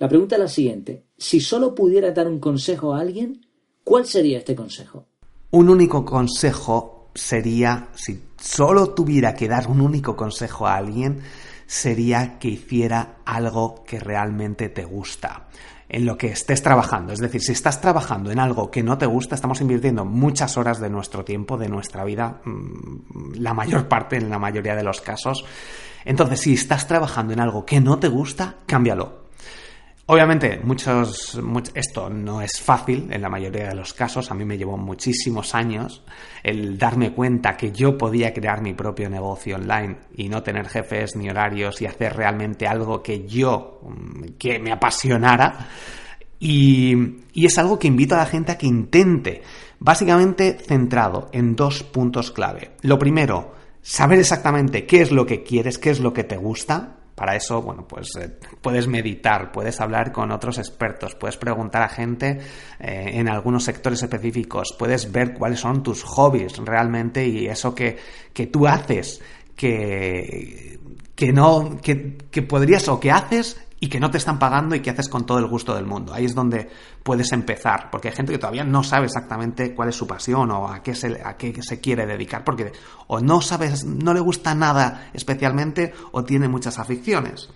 La 0.00 0.08
pregunta 0.08 0.36
es 0.36 0.40
la 0.40 0.48
siguiente. 0.48 1.04
Si 1.18 1.40
solo 1.40 1.74
pudiera 1.74 2.10
dar 2.12 2.26
un 2.26 2.40
consejo 2.40 2.94
a 2.94 3.00
alguien, 3.00 3.46
¿cuál 3.84 4.06
sería 4.06 4.38
este 4.38 4.56
consejo? 4.56 5.04
Un 5.50 5.68
único 5.68 6.06
consejo 6.06 7.10
sería, 7.14 7.90
si 7.94 8.18
solo 8.40 8.94
tuviera 8.94 9.34
que 9.34 9.46
dar 9.46 9.68
un 9.68 9.82
único 9.82 10.16
consejo 10.16 10.66
a 10.66 10.76
alguien, 10.76 11.20
sería 11.66 12.38
que 12.38 12.48
hiciera 12.48 13.18
algo 13.26 13.84
que 13.84 14.00
realmente 14.00 14.70
te 14.70 14.86
gusta 14.86 15.48
en 15.86 16.06
lo 16.06 16.16
que 16.16 16.28
estés 16.28 16.62
trabajando. 16.62 17.12
Es 17.12 17.18
decir, 17.18 17.42
si 17.42 17.52
estás 17.52 17.82
trabajando 17.82 18.30
en 18.30 18.38
algo 18.38 18.70
que 18.70 18.82
no 18.82 18.96
te 18.96 19.04
gusta, 19.04 19.34
estamos 19.34 19.60
invirtiendo 19.60 20.06
muchas 20.06 20.56
horas 20.56 20.80
de 20.80 20.88
nuestro 20.88 21.26
tiempo, 21.26 21.58
de 21.58 21.68
nuestra 21.68 22.04
vida, 22.04 22.40
mm, 22.42 23.34
la 23.34 23.52
mayor 23.52 23.86
parte, 23.86 24.16
en 24.16 24.30
la 24.30 24.38
mayoría 24.38 24.74
de 24.74 24.82
los 24.82 25.02
casos. 25.02 25.44
Entonces, 26.06 26.40
si 26.40 26.54
estás 26.54 26.88
trabajando 26.88 27.34
en 27.34 27.40
algo 27.40 27.66
que 27.66 27.82
no 27.82 27.98
te 27.98 28.08
gusta, 28.08 28.56
cámbialo. 28.64 29.19
Obviamente, 30.12 30.58
muchos, 30.64 31.40
esto 31.72 32.10
no 32.10 32.42
es 32.42 32.60
fácil 32.60 33.06
en 33.12 33.22
la 33.22 33.28
mayoría 33.28 33.68
de 33.68 33.76
los 33.76 33.94
casos. 33.94 34.28
A 34.32 34.34
mí 34.34 34.44
me 34.44 34.58
llevó 34.58 34.76
muchísimos 34.76 35.54
años 35.54 36.02
el 36.42 36.76
darme 36.76 37.12
cuenta 37.12 37.56
que 37.56 37.70
yo 37.70 37.96
podía 37.96 38.34
crear 38.34 38.60
mi 38.60 38.74
propio 38.74 39.08
negocio 39.08 39.54
online 39.54 39.98
y 40.16 40.28
no 40.28 40.42
tener 40.42 40.66
jefes 40.66 41.14
ni 41.14 41.30
horarios 41.30 41.80
y 41.80 41.86
hacer 41.86 42.16
realmente 42.16 42.66
algo 42.66 43.00
que 43.04 43.24
yo, 43.24 43.82
mm, 43.84 44.24
que 44.36 44.58
me 44.58 44.72
apasionara. 44.72 45.68
Y, 46.40 46.96
y 47.32 47.46
es 47.46 47.56
algo 47.58 47.78
que 47.78 47.86
invito 47.86 48.16
a 48.16 48.18
la 48.18 48.26
gente 48.26 48.50
a 48.50 48.58
que 48.58 48.66
intente, 48.66 49.42
básicamente 49.78 50.58
centrado 50.58 51.28
en 51.30 51.54
dos 51.54 51.84
puntos 51.84 52.32
clave. 52.32 52.72
Lo 52.82 52.98
primero, 52.98 53.54
saber 53.80 54.18
exactamente 54.18 54.86
qué 54.86 55.02
es 55.02 55.12
lo 55.12 55.24
que 55.24 55.44
quieres, 55.44 55.78
qué 55.78 55.90
es 55.90 56.00
lo 56.00 56.12
que 56.12 56.24
te 56.24 56.36
gusta, 56.36 56.96
para 57.20 57.36
eso, 57.36 57.60
bueno, 57.60 57.86
pues 57.86 58.16
eh, 58.16 58.30
puedes 58.62 58.88
meditar, 58.88 59.52
puedes 59.52 59.78
hablar 59.82 60.10
con 60.10 60.32
otros 60.32 60.56
expertos, 60.56 61.14
puedes 61.14 61.36
preguntar 61.36 61.82
a 61.82 61.88
gente 61.90 62.38
eh, 62.78 63.10
en 63.12 63.28
algunos 63.28 63.62
sectores 63.62 64.02
específicos, 64.02 64.74
puedes 64.78 65.12
ver 65.12 65.34
cuáles 65.34 65.60
son 65.60 65.82
tus 65.82 66.02
hobbies 66.02 66.56
realmente 66.64 67.26
y 67.28 67.46
eso 67.46 67.74
que, 67.74 67.98
que 68.32 68.46
tú 68.46 68.66
haces, 68.66 69.20
que, 69.54 70.78
que 71.14 71.30
no, 71.30 71.78
que, 71.82 72.16
que 72.30 72.40
podrías 72.40 72.88
o 72.88 72.98
que 72.98 73.10
haces 73.10 73.60
y 73.80 73.88
que 73.88 73.98
no 73.98 74.10
te 74.10 74.18
están 74.18 74.38
pagando 74.38 74.74
y 74.76 74.80
que 74.80 74.90
haces 74.90 75.08
con 75.08 75.24
todo 75.24 75.38
el 75.38 75.46
gusto 75.46 75.74
del 75.74 75.86
mundo. 75.86 76.12
Ahí 76.12 76.26
es 76.26 76.34
donde 76.34 76.68
puedes 77.02 77.32
empezar, 77.32 77.88
porque 77.90 78.08
hay 78.08 78.14
gente 78.14 78.32
que 78.32 78.38
todavía 78.38 78.62
no 78.62 78.84
sabe 78.84 79.06
exactamente 79.06 79.74
cuál 79.74 79.88
es 79.88 79.96
su 79.96 80.06
pasión 80.06 80.50
o 80.50 80.68
a 80.68 80.82
qué 80.82 80.94
se, 80.94 81.20
a 81.24 81.36
qué 81.38 81.62
se 81.62 81.80
quiere 81.80 82.04
dedicar, 82.04 82.44
porque 82.44 82.72
o 83.06 83.20
no 83.20 83.40
sabes, 83.40 83.84
no 83.86 84.12
le 84.12 84.20
gusta 84.20 84.54
nada 84.54 85.10
especialmente 85.14 85.94
o 86.12 86.22
tiene 86.22 86.46
muchas 86.46 86.78
aficiones. 86.78 87.48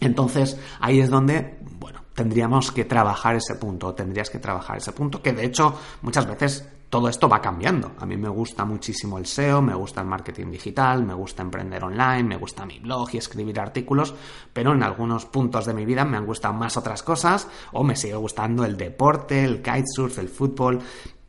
Entonces, 0.00 0.58
ahí 0.80 0.98
es 0.98 1.10
donde, 1.10 1.58
bueno, 1.78 2.04
tendríamos 2.14 2.72
que 2.72 2.86
trabajar 2.86 3.36
ese 3.36 3.54
punto, 3.56 3.94
tendrías 3.94 4.30
que 4.30 4.38
trabajar 4.38 4.78
ese 4.78 4.92
punto, 4.92 5.22
que 5.22 5.34
de 5.34 5.44
hecho 5.44 5.78
muchas 6.00 6.26
veces 6.26 6.66
todo 6.90 7.08
esto 7.08 7.28
va 7.28 7.40
cambiando. 7.40 7.92
A 7.98 8.04
mí 8.04 8.16
me 8.16 8.28
gusta 8.28 8.64
muchísimo 8.64 9.16
el 9.16 9.24
SEO, 9.24 9.62
me 9.62 9.74
gusta 9.74 10.00
el 10.00 10.08
marketing 10.08 10.50
digital, 10.50 11.04
me 11.04 11.14
gusta 11.14 11.42
emprender 11.42 11.84
online, 11.84 12.24
me 12.24 12.36
gusta 12.36 12.66
mi 12.66 12.80
blog 12.80 13.08
y 13.12 13.18
escribir 13.18 13.60
artículos, 13.60 14.12
pero 14.52 14.72
en 14.72 14.82
algunos 14.82 15.24
puntos 15.24 15.66
de 15.66 15.72
mi 15.72 15.84
vida 15.84 16.04
me 16.04 16.16
han 16.16 16.26
gustado 16.26 16.52
más 16.52 16.76
otras 16.76 17.04
cosas 17.04 17.46
o 17.72 17.84
me 17.84 17.94
sigue 17.94 18.16
gustando 18.16 18.64
el 18.64 18.76
deporte, 18.76 19.44
el 19.44 19.62
kitesurf, 19.62 20.18
el 20.18 20.28
fútbol, 20.28 20.80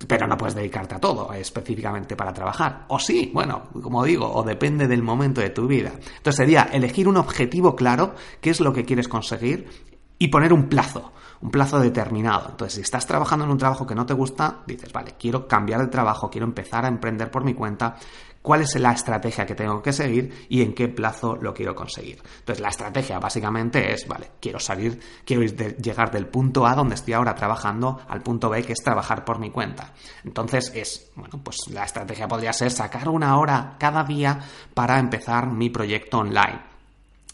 pero 0.08 0.26
no 0.26 0.36
puedes 0.36 0.56
dedicarte 0.56 0.96
a 0.96 1.00
todo 1.00 1.32
específicamente 1.34 2.16
para 2.16 2.34
trabajar. 2.34 2.86
O 2.88 2.98
sí, 2.98 3.30
bueno, 3.32 3.70
como 3.84 4.04
digo, 4.04 4.34
o 4.34 4.42
depende 4.42 4.88
del 4.88 5.04
momento 5.04 5.42
de 5.42 5.52
tu 5.52 5.68
vida. 5.68 5.92
Entonces 5.94 6.38
sería 6.38 6.64
elegir 6.74 7.08
un 7.08 7.18
objetivo 7.18 7.76
claro, 7.76 8.16
qué 8.42 8.50
es 8.50 8.62
lo 8.62 8.74
que 8.74 8.84
quieres 8.84 9.08
conseguir 9.08 9.91
y 10.22 10.28
poner 10.28 10.54
un 10.54 10.70
plazo 10.70 11.12
un 11.42 11.50
plazo 11.50 11.80
determinado. 11.80 12.50
Entonces, 12.52 12.76
si 12.76 12.82
estás 12.82 13.08
trabajando 13.08 13.46
en 13.46 13.52
un 13.52 13.58
trabajo 13.58 13.88
que 13.88 13.96
no 13.96 14.06
te 14.06 14.14
gusta, 14.14 14.60
dices, 14.68 14.94
vale, 14.94 15.16
quiero 15.20 15.48
cambiar 15.48 15.82
de 15.82 15.88
trabajo, 15.88 16.30
quiero 16.30 16.46
empezar 16.46 16.86
a 16.86 16.88
emprender 16.88 17.32
por 17.32 17.44
mi 17.44 17.56
cuenta, 17.56 17.96
cuál 18.44 18.62
es 18.62 18.76
la 18.80 18.92
estrategia 18.92 19.46
que 19.46 19.56
tengo 19.56 19.82
que 19.82 19.92
seguir 19.92 20.46
y 20.50 20.62
en 20.62 20.74
qué 20.74 20.88
plazo 20.88 21.36
lo 21.36 21.52
quiero 21.52 21.74
conseguir. 21.74 22.22
Entonces, 22.40 22.62
la 22.62 22.70
estrategia 22.70 23.18
básicamente 23.18 23.92
es, 23.92 24.08
vale, 24.08 24.34
quiero 24.40 24.60
salir, 24.60 25.00
quiero 25.26 25.42
llegar 25.42 26.12
del 26.12 26.28
punto 26.28 26.68
A 26.68 26.76
donde 26.76 26.94
estoy 26.94 27.14
ahora 27.14 27.34
trabajando 27.34 28.00
al 28.08 28.22
punto 28.22 28.50
B 28.50 28.62
que 28.62 28.74
es 28.74 28.84
trabajar 28.84 29.26
por 29.26 29.40
mi 29.40 29.50
cuenta. 29.50 29.94
Entonces, 30.24 30.72
es, 30.76 31.12
bueno, 31.16 31.42
pues 31.44 31.58
la 31.72 31.86
estrategia 31.86 32.28
podría 32.28 32.54
ser 32.54 32.70
sacar 32.70 33.10
una 33.10 33.40
hora 33.40 33.78
cada 33.80 34.04
día 34.04 34.40
para 34.76 35.00
empezar 35.00 35.52
mi 35.52 35.72
proyecto 35.72 36.20
online 36.20 36.71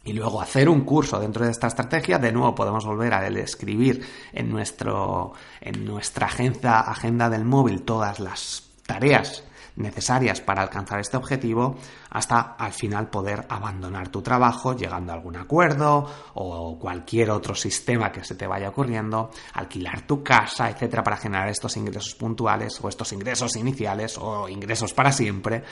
y 0.07 0.13
luego 0.13 0.41
hacer 0.41 0.69
un 0.69 0.81
curso 0.81 1.19
dentro 1.19 1.43
de 1.43 1.51
esta 1.51 1.67
estrategia, 1.67 2.17
de 2.17 2.31
nuevo 2.31 2.55
podemos 2.55 2.85
volver 2.85 3.13
a 3.13 3.27
escribir 3.27 4.07
en, 4.31 4.49
nuestro, 4.49 5.33
en 5.59 5.83
nuestra 5.83 6.27
agenda, 6.27 6.79
agenda 6.79 7.29
del 7.29 7.43
móvil 7.43 7.81
todas 7.81 8.21
las 8.21 8.63
tareas 8.85 9.43
necesarias 9.77 10.41
para 10.41 10.61
alcanzar 10.61 10.99
este 10.99 11.17
objetivo 11.17 11.75
hasta 12.09 12.55
al 12.57 12.73
final 12.73 13.09
poder 13.09 13.45
abandonar 13.49 14.09
tu 14.09 14.21
trabajo 14.21 14.75
llegando 14.75 15.11
a 15.11 15.15
algún 15.15 15.37
acuerdo 15.37 16.09
o 16.33 16.77
cualquier 16.79 17.31
otro 17.31 17.55
sistema 17.55 18.11
que 18.11 18.23
se 18.23 18.35
te 18.35 18.47
vaya 18.47 18.69
ocurriendo, 18.69 19.29
alquilar 19.53 20.01
tu 20.01 20.23
casa, 20.23 20.69
etcétera, 20.69 21.03
para 21.03 21.17
generar 21.17 21.49
estos 21.49 21.77
ingresos 21.77 22.15
puntuales 22.15 22.79
o 22.81 22.89
estos 22.89 23.11
ingresos 23.13 23.55
iniciales 23.55 24.17
o 24.17 24.49
ingresos 24.49 24.93
para 24.93 25.11
siempre 25.11 25.63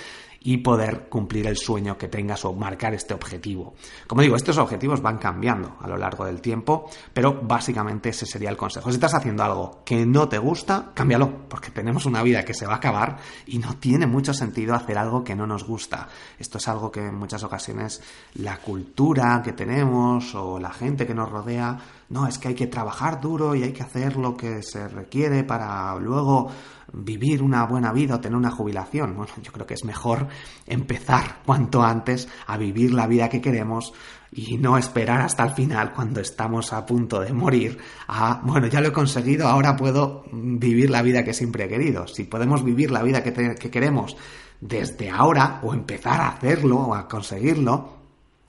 y 0.45 0.57
poder 0.57 1.09
cumplir 1.09 1.47
el 1.47 1.57
sueño 1.57 1.97
que 1.97 2.07
tengas 2.07 2.45
o 2.45 2.53
marcar 2.53 2.93
este 2.93 3.15
objetivo. 3.15 3.73
Como 4.05 4.21
digo, 4.21 4.35
estos 4.35 4.59
objetivos 4.59 5.01
van 5.01 5.17
cambiando 5.17 5.75
a 5.81 5.87
lo 5.87 5.97
largo 5.97 6.23
del 6.25 6.39
tiempo, 6.39 6.87
pero 7.11 7.41
básicamente 7.41 8.09
ese 8.09 8.27
sería 8.27 8.51
el 8.51 8.57
consejo. 8.57 8.89
Si 8.89 8.95
estás 8.95 9.15
haciendo 9.15 9.43
algo 9.43 9.81
que 9.83 10.05
no 10.05 10.29
te 10.29 10.37
gusta, 10.37 10.91
cámbialo, 10.93 11.47
porque 11.49 11.71
tenemos 11.71 12.05
una 12.05 12.21
vida 12.21 12.45
que 12.45 12.53
se 12.53 12.67
va 12.67 12.73
a 12.73 12.77
acabar 12.77 13.17
y 13.47 13.57
no 13.57 13.77
tiene 13.77 13.94
mucho 14.05 14.33
sentido 14.33 14.75
hacer 14.75 14.97
algo 14.97 15.23
que 15.23 15.35
no 15.35 15.47
nos 15.47 15.63
gusta. 15.63 16.07
Esto 16.37 16.57
es 16.57 16.67
algo 16.67 16.91
que 16.91 17.07
en 17.07 17.15
muchas 17.15 17.43
ocasiones 17.43 18.01
la 18.35 18.57
cultura 18.57 19.41
que 19.43 19.53
tenemos 19.53 20.35
o 20.35 20.59
la 20.59 20.71
gente 20.71 21.07
que 21.07 21.13
nos 21.13 21.29
rodea, 21.29 21.77
no, 22.09 22.27
es 22.27 22.37
que 22.37 22.49
hay 22.49 22.55
que 22.55 22.67
trabajar 22.67 23.21
duro 23.21 23.55
y 23.55 23.63
hay 23.63 23.71
que 23.71 23.83
hacer 23.83 24.17
lo 24.17 24.35
que 24.35 24.61
se 24.61 24.87
requiere 24.87 25.43
para 25.43 25.95
luego 25.95 26.51
vivir 26.95 27.41
una 27.41 27.65
buena 27.65 27.91
vida 27.91 28.15
o 28.15 28.19
tener 28.19 28.37
una 28.37 28.51
jubilación. 28.51 29.15
Bueno, 29.15 29.33
yo 29.41 29.51
creo 29.51 29.65
que 29.65 29.73
es 29.73 29.83
mejor 29.83 30.27
empezar 30.65 31.41
cuanto 31.45 31.83
antes 31.83 32.27
a 32.47 32.57
vivir 32.57 32.93
la 32.93 33.07
vida 33.07 33.29
que 33.29 33.41
queremos 33.41 33.93
y 34.31 34.57
no 34.57 34.77
esperar 34.77 35.21
hasta 35.21 35.43
el 35.43 35.51
final 35.51 35.93
cuando 35.93 36.21
estamos 36.21 36.73
a 36.73 36.85
punto 36.85 37.19
de 37.19 37.33
morir 37.33 37.77
a, 38.07 38.41
bueno, 38.43 38.67
ya 38.67 38.81
lo 38.81 38.89
he 38.89 38.93
conseguido, 38.93 39.47
ahora 39.47 39.75
puedo 39.75 40.25
vivir 40.31 40.89
la 40.89 41.01
vida 41.01 41.23
que 41.23 41.33
siempre 41.33 41.65
he 41.65 41.69
querido. 41.69 42.07
Si 42.07 42.23
podemos 42.23 42.63
vivir 42.63 42.91
la 42.91 43.03
vida 43.03 43.23
que, 43.23 43.33
que 43.33 43.71
queremos 43.71 44.15
desde 44.61 45.09
ahora 45.09 45.59
o 45.63 45.73
empezar 45.73 46.21
a 46.21 46.29
hacerlo 46.29 46.77
o 46.77 46.95
a 46.95 47.07
conseguirlo, 47.07 47.95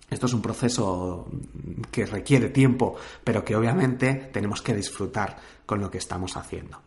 esto 0.09 0.27
es 0.27 0.33
un 0.33 0.43
proceso 0.43 1.27
que 1.91 2.07
requiere 2.07 2.51
tiempo, 2.51 2.95
pero 3.25 3.45
que 3.45 3.57
obviamente 3.57 4.31
tenemos 4.33 4.63
que 4.63 4.75
disfrutar 4.75 5.37
con 5.67 5.81
lo 5.81 5.91
que 5.91 5.99
estamos 5.99 6.37
haciendo. 6.37 6.81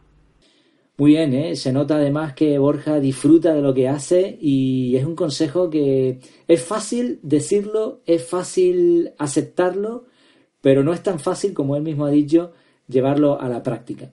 Muy 0.99 1.11
bien, 1.11 1.33
¿eh? 1.33 1.55
se 1.55 1.71
nota 1.71 1.95
además 1.95 2.33
que 2.33 2.57
Borja 2.59 2.99
disfruta 2.99 3.53
de 3.53 3.61
lo 3.61 3.73
que 3.73 3.87
hace 3.87 4.37
y 4.41 4.97
es 4.97 5.05
un 5.05 5.15
consejo 5.15 5.69
que 5.69 6.19
es 6.45 6.61
fácil 6.61 7.21
decirlo, 7.23 8.01
es 8.05 8.27
fácil 8.27 9.13
aceptarlo, 9.17 10.07
pero 10.59 10.83
no 10.83 10.91
es 10.91 11.01
tan 11.01 11.21
fácil 11.21 11.53
como 11.53 11.77
él 11.77 11.83
mismo 11.83 12.05
ha 12.05 12.09
dicho 12.11 12.51
llevarlo 12.89 13.39
a 13.39 13.47
la 13.47 13.63
práctica. 13.63 14.11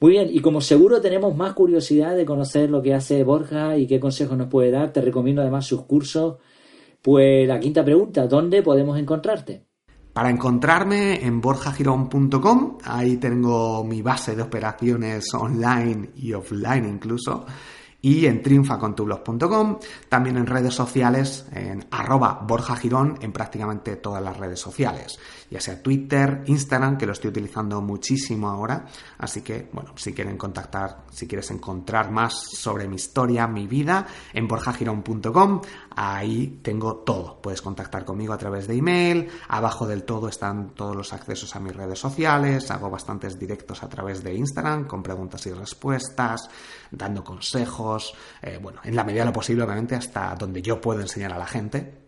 Muy 0.00 0.12
bien, 0.12 0.30
y 0.32 0.40
como 0.40 0.62
seguro 0.62 1.02
tenemos 1.02 1.36
más 1.36 1.52
curiosidad 1.52 2.16
de 2.16 2.24
conocer 2.24 2.70
lo 2.70 2.80
que 2.80 2.94
hace 2.94 3.22
Borja 3.24 3.76
y 3.76 3.86
qué 3.86 4.00
consejos 4.00 4.38
nos 4.38 4.48
puede 4.48 4.70
dar, 4.70 4.90
te 4.90 5.02
recomiendo 5.02 5.42
además 5.42 5.66
sus 5.66 5.82
cursos. 5.82 6.36
Pues 7.02 7.46
la 7.46 7.60
quinta 7.60 7.84
pregunta, 7.84 8.26
¿dónde 8.26 8.62
podemos 8.62 8.98
encontrarte? 8.98 9.66
Para 10.12 10.28
encontrarme 10.28 11.24
en 11.24 11.40
borjagirón.com, 11.40 12.78
ahí 12.84 13.16
tengo 13.16 13.82
mi 13.82 14.02
base 14.02 14.36
de 14.36 14.42
operaciones 14.42 15.24
online 15.32 16.10
y 16.16 16.34
offline 16.34 16.84
incluso. 16.86 17.46
Y 18.04 18.26
en 18.26 18.42
triunfacontublog.com, 18.42 19.78
también 20.08 20.36
en 20.36 20.46
redes 20.46 20.74
sociales, 20.74 21.46
en 21.52 21.86
arroba 21.92 22.40
Borja 22.42 22.74
Girón, 22.74 23.16
en 23.22 23.32
prácticamente 23.32 23.94
todas 23.94 24.20
las 24.20 24.36
redes 24.36 24.58
sociales, 24.58 25.18
ya 25.48 25.60
sea 25.60 25.80
Twitter, 25.80 26.42
Instagram, 26.46 26.98
que 26.98 27.06
lo 27.06 27.12
estoy 27.12 27.30
utilizando 27.30 27.80
muchísimo 27.80 28.48
ahora, 28.48 28.86
así 29.18 29.42
que, 29.42 29.70
bueno, 29.72 29.92
si 29.96 30.12
quieren 30.12 30.36
contactar, 30.36 31.04
si 31.12 31.28
quieres 31.28 31.52
encontrar 31.52 32.10
más 32.10 32.34
sobre 32.34 32.88
mi 32.88 32.96
historia, 32.96 33.46
mi 33.46 33.68
vida, 33.68 34.04
en 34.32 34.48
borjagirón.com, 34.48 35.60
ahí 35.94 36.58
tengo 36.62 36.96
todo, 36.96 37.40
puedes 37.40 37.62
contactar 37.62 38.04
conmigo 38.04 38.32
a 38.32 38.38
través 38.38 38.66
de 38.66 38.74
email, 38.74 39.28
abajo 39.46 39.86
del 39.86 40.02
todo 40.02 40.28
están 40.28 40.70
todos 40.70 40.96
los 40.96 41.12
accesos 41.12 41.54
a 41.54 41.60
mis 41.60 41.76
redes 41.76 42.00
sociales, 42.00 42.68
hago 42.72 42.90
bastantes 42.90 43.38
directos 43.38 43.84
a 43.84 43.88
través 43.88 44.24
de 44.24 44.34
Instagram 44.34 44.88
con 44.88 45.04
preguntas 45.04 45.46
y 45.46 45.52
respuestas, 45.52 46.48
dando 46.90 47.22
consejos, 47.22 47.91
eh, 48.42 48.58
bueno, 48.60 48.80
en 48.84 48.96
la 48.96 49.04
medida 49.04 49.22
de 49.22 49.26
lo 49.26 49.32
posible, 49.32 49.62
obviamente, 49.62 49.94
hasta 49.94 50.34
donde 50.34 50.62
yo 50.62 50.80
puedo 50.80 51.00
enseñar 51.00 51.32
a 51.32 51.38
la 51.38 51.46
gente. 51.46 52.02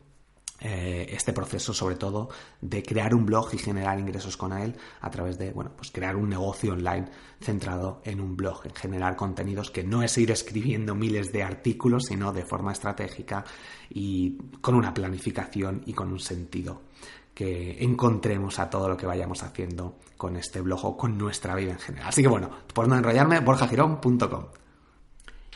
Eh, 0.61 1.09
este 1.11 1.35
proceso, 1.35 1.75
sobre 1.75 1.97
todo, 1.97 2.31
de 2.61 2.83
crear 2.83 3.15
un 3.15 3.27
blog 3.27 3.53
y 3.53 3.59
generar 3.59 3.99
ingresos 3.99 4.37
con 4.37 4.53
él 4.53 4.75
a 5.03 5.11
través 5.11 5.37
de, 5.37 5.53
bueno, 5.53 5.73
pues 5.77 5.91
crear 5.91 6.17
un 6.17 6.31
negocio 6.31 6.73
online 6.73 7.07
centrado 7.39 8.01
en 8.05 8.19
un 8.19 8.35
blog, 8.35 8.65
en 8.65 8.75
generar 8.75 9.15
contenidos 9.15 9.71
que 9.71 9.85
no 9.85 10.03
es 10.03 10.17
ir 10.17 10.31
escribiendo 10.31 10.95
miles 10.95 11.33
de 11.33 11.43
artículos, 11.43 12.05
sino 12.07 12.33
de 12.33 12.47
forma 12.47 12.73
estratégica 12.73 13.45
y 13.91 14.39
con 14.63 14.75
una 14.75 14.95
planificación 14.95 15.83
y 15.85 15.93
con 15.93 16.11
un 16.11 16.21
sentido 16.21 16.81
que 17.35 17.83
encontremos 17.85 18.59
a 18.59 18.71
todo 18.71 18.89
lo 18.89 18.97
que 18.97 19.07
vayamos 19.07 19.43
haciendo 19.43 19.99
con 20.17 20.37
este 20.37 20.61
blog 20.61 20.85
o 20.85 20.97
con 20.97 21.19
nuestra 21.19 21.55
vida 21.57 21.73
en 21.73 21.79
general. 21.79 22.09
Así 22.09 22.23
que 22.23 22.29
bueno, 22.29 22.49
por 22.73 22.89
no 22.89 22.97
enrollarme, 22.97 23.41
borjagirón.com. 23.41 24.45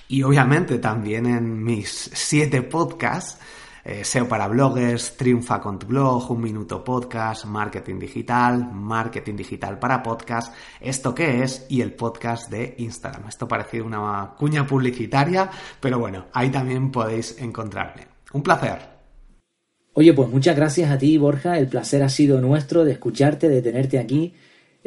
Y 0.09 0.23
obviamente 0.23 0.79
también 0.79 1.27
en 1.27 1.63
mis 1.63 2.11
siete 2.15 2.63
podcasts, 2.63 3.39
eh, 3.85 4.05
SEO 4.05 4.27
para 4.27 4.49
bloggers, 4.49 5.19
Triunfa 5.19 5.61
con 5.61 5.79
tu 5.79 5.87
blog, 5.87 6.31
Un 6.31 6.41
Minuto 6.41 6.83
Podcast, 6.83 7.45
Marketing 7.45 7.99
Digital, 7.99 8.73
Marketing 8.73 9.37
Digital 9.37 9.79
para 9.79 10.03
Podcast, 10.03 10.55
¿esto 10.81 11.15
qué 11.15 11.43
es? 11.43 11.67
Y 11.69 11.83
el 11.83 11.93
podcast 11.93 12.51
de 12.51 12.75
Instagram. 12.79 13.29
Esto 13.29 13.47
parece 13.47 13.83
una 13.83 14.35
cuña 14.39 14.67
publicitaria, 14.67 15.51
pero 15.79 15.99
bueno, 15.99 16.25
ahí 16.33 16.49
también 16.49 16.91
podéis 16.91 17.39
encontrarme. 17.39 18.07
Un 18.33 18.43
placer. 18.43 18.79
Oye, 19.93 20.15
pues 20.15 20.31
muchas 20.31 20.57
gracias 20.57 20.91
a 20.91 20.97
ti, 20.97 21.19
Borja. 21.19 21.59
El 21.59 21.69
placer 21.69 22.03
ha 22.03 22.09
sido 22.09 22.41
nuestro 22.41 22.87
de 22.87 22.93
escucharte, 22.93 23.51
de 23.51 23.61
tenerte 23.61 23.99
aquí. 23.99 24.33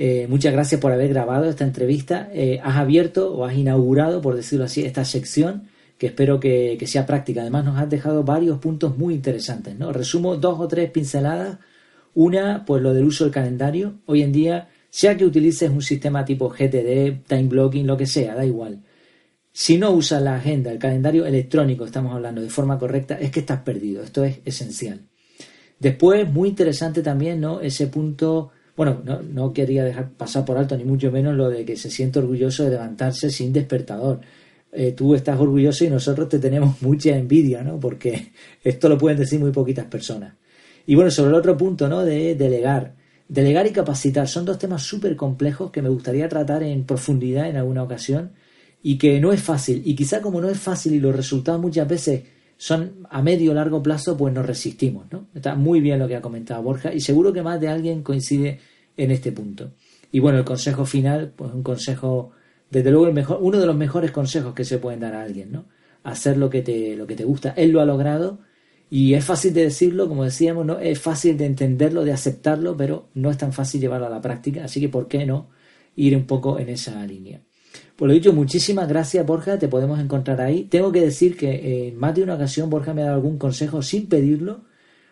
Eh, 0.03 0.25
muchas 0.27 0.51
gracias 0.51 0.81
por 0.81 0.91
haber 0.91 1.10
grabado 1.10 1.48
esta 1.48 1.63
entrevista. 1.63 2.27
Eh, 2.34 2.60
has 2.63 2.77
abierto 2.77 3.36
o 3.36 3.46
has 3.46 3.53
inaugurado, 3.53 4.20
por 4.20 4.36
decirlo 4.36 4.65
así, 4.65 4.84
esta 4.84 5.05
sección 5.05 5.67
que 6.00 6.08
espero 6.08 6.39
que, 6.39 6.84
sea 6.88 7.05
práctica. 7.05 7.41
Además, 7.41 7.65
nos 7.65 7.77
has 7.77 7.88
dejado 7.88 8.24
varios 8.24 8.58
puntos 8.58 8.98
muy 8.98 9.13
interesantes. 9.13 9.77
¿no? 9.77 9.93
Resumo 9.93 10.38
dos 10.38 10.60
o 10.60 10.67
tres 10.67 10.89
pinceladas. 10.89 11.60
Una, 12.15 12.65
pues 12.65 12.81
lo 12.81 12.96
del 12.96 13.05
uso 13.05 13.25
del 13.25 13.31
calendario. 13.31 14.00
Hoy 14.08 14.24
en 14.24 14.31
día, 14.31 14.70
sea 14.89 15.15
que 15.15 15.24
utilices 15.24 15.70
un 15.70 15.84
sistema 15.84 16.25
tipo 16.25 16.50
GTD, 16.50 17.24
time 17.27 17.43
blocking, 17.43 17.86
lo 17.86 17.96
que 17.96 18.08
sea, 18.08 18.34
da 18.34 18.43
igual. 18.43 18.81
Si 19.53 19.77
no 19.77 19.91
usas 19.91 20.24
la 20.24 20.34
agenda, 20.34 20.72
el 20.72 20.79
calendario 20.79 21.27
electrónico, 21.27 21.86
estamos 21.86 22.15
hablando 22.15 22.41
de 22.41 22.50
forma 22.50 22.79
correcta, 22.79 23.20
es 23.20 23.29
que 23.29 23.41
estás 23.41 23.60
perdido. 23.60 24.01
Esto 24.01 24.24
es 24.25 24.39
esencial. 24.46 25.01
Después, 25.77 26.27
muy 26.27 26.50
interesante 26.50 27.03
también, 27.03 27.39
¿no? 27.39 27.62
Ese 27.62 27.86
punto, 27.86 28.51
bueno, 28.83 29.21
no, 29.31 29.53
quería 29.53 29.83
dejar 29.83 30.09
pasar 30.09 30.43
por 30.43 30.57
alto 30.57 30.75
ni 30.75 30.83
mucho 30.85 31.11
menos 31.11 31.35
lo 31.35 31.50
de 31.51 31.63
que 31.63 31.75
se 31.75 31.91
siente 31.91 32.17
orgulloso 32.17 32.63
de 32.63 32.71
levantarse 32.71 33.29
sin 33.29 33.53
despertador. 33.53 34.21
Eh, 34.71 34.93
tú 34.93 35.13
estás 35.13 35.39
orgulloso 35.39 35.85
y 35.85 35.89
nosotros 35.89 36.27
te 36.29 36.39
tenemos 36.39 36.81
mucha 36.81 37.15
envidia, 37.15 37.63
¿no? 37.63 37.79
Porque 37.79 38.31
esto 38.63 38.89
lo 38.89 38.97
pueden 38.97 39.19
decir 39.19 39.39
muy 39.39 39.51
poquitas 39.51 39.85
personas. 39.85 40.33
Y 40.88 40.95
bueno, 40.95 41.11
sobre 41.11 41.29
el 41.29 41.35
otro 41.35 41.55
punto, 41.55 41.88
¿no? 41.88 42.03
De 42.03 42.33
delegar. 42.33 42.95
Delegar 43.27 43.67
y 43.67 43.69
capacitar 43.69 44.27
son 44.27 44.45
dos 44.45 44.57
temas 44.57 44.81
súper 44.81 45.15
complejos 45.15 45.69
que 45.69 45.83
me 45.83 45.89
gustaría 45.89 46.27
tratar 46.27 46.63
en 46.63 46.83
profundidad 46.83 47.47
en 47.50 47.57
alguna 47.57 47.83
ocasión 47.83 48.31
y 48.81 48.97
que 48.97 49.19
no 49.19 49.31
es 49.31 49.43
fácil. 49.43 49.83
Y 49.85 49.95
quizá 49.95 50.21
como 50.21 50.41
no 50.41 50.50
es 50.50 50.59
fácil 50.59 50.95
y 50.95 51.00
los 51.00 51.15
resultados 51.15 51.61
muchas 51.61 51.88
veces 51.88 52.23
son 52.57 53.07
a 53.11 53.21
medio 53.21 53.51
o 53.51 53.53
largo 53.53 53.83
plazo, 53.83 54.17
pues 54.17 54.33
nos 54.33 54.45
resistimos. 54.45 55.05
¿no? 55.11 55.27
Está 55.35 55.53
muy 55.53 55.81
bien 55.81 56.00
lo 56.00 56.07
que 56.07 56.15
ha 56.15 56.21
comentado 56.21 56.63
Borja 56.63 56.91
y 56.91 57.00
seguro 57.00 57.31
que 57.31 57.43
más 57.43 57.61
de 57.61 57.67
alguien 57.67 58.01
coincide 58.01 58.59
en 58.98 59.12
este 59.12 59.31
punto. 59.31 59.71
Y 60.12 60.19
bueno, 60.19 60.38
el 60.39 60.45
consejo 60.45 60.86
final, 60.86 61.33
pues 61.36 61.53
un 61.53 61.63
consejo, 61.63 62.31
desde 62.69 62.91
luego 62.91 63.07
el 63.07 63.13
mejor, 63.13 63.39
uno 63.41 63.60
de 63.60 63.65
los 63.65 63.75
mejores 63.75 64.12
consejos 64.12 64.53
que 64.53 64.65
se 64.65 64.77
pueden 64.77 65.00
dar 65.00 65.15
a 65.15 65.24
alguien, 65.24 65.51
¿no? 65.51 65.65
Hacer 66.03 66.38
lo 66.38 66.50
que 66.50 66.62
te, 66.62 66.95
lo 66.95 67.07
que 67.07 67.15
te 67.15 67.24
gusta. 67.24 67.53
Él 67.55 67.71
lo 67.71 67.81
ha 67.81 67.86
logrado 67.86 68.39
y 68.89 69.13
es 69.13 69.24
fácil 69.24 69.53
de 69.53 69.63
decirlo, 69.63 70.10
como 70.10 70.25
decíamos, 70.25 70.65
no 70.65 70.79
es 70.79 71.00
fácil 71.00 71.38
de 71.38 71.45
entenderlo, 71.45 72.03
de 72.03 72.12
aceptarlo, 72.12 72.75
pero 72.75 73.07
no 73.13 73.31
es 73.31 73.38
tan 73.38 73.53
fácil 73.53 73.79
llevarlo 73.79 74.07
a 74.07 74.10
la 74.10 74.21
práctica. 74.21 74.65
Así 74.65 74.81
que, 74.81 74.89
¿por 74.89 75.08
qué 75.08 75.25
no 75.25 75.47
ir 75.95 76.15
un 76.15 76.25
poco 76.25 76.60
en 76.60 76.69
esa 76.69 77.06
línea? 77.06 77.41
Por 77.95 78.08
lo 78.08 78.13
dicho, 78.13 78.34
muchísimas 78.34 78.89
gracias 78.89 79.25
Borja, 79.25 79.60
te 79.60 79.67
podemos 79.67 79.99
encontrar 79.99 80.41
ahí. 80.41 80.63
Tengo 80.63 80.91
que 80.91 81.01
decir 81.01 81.38
que 81.38 81.88
en 81.88 81.97
más 81.97 82.15
de 82.15 82.23
una 82.23 82.36
ocasión 82.36 82.69
Borja 82.69 82.93
me 82.93 83.01
ha 83.01 83.06
dado 83.06 83.17
algún 83.17 83.38
consejo 83.38 83.82
sin 83.82 84.08
pedirlo, 84.08 84.65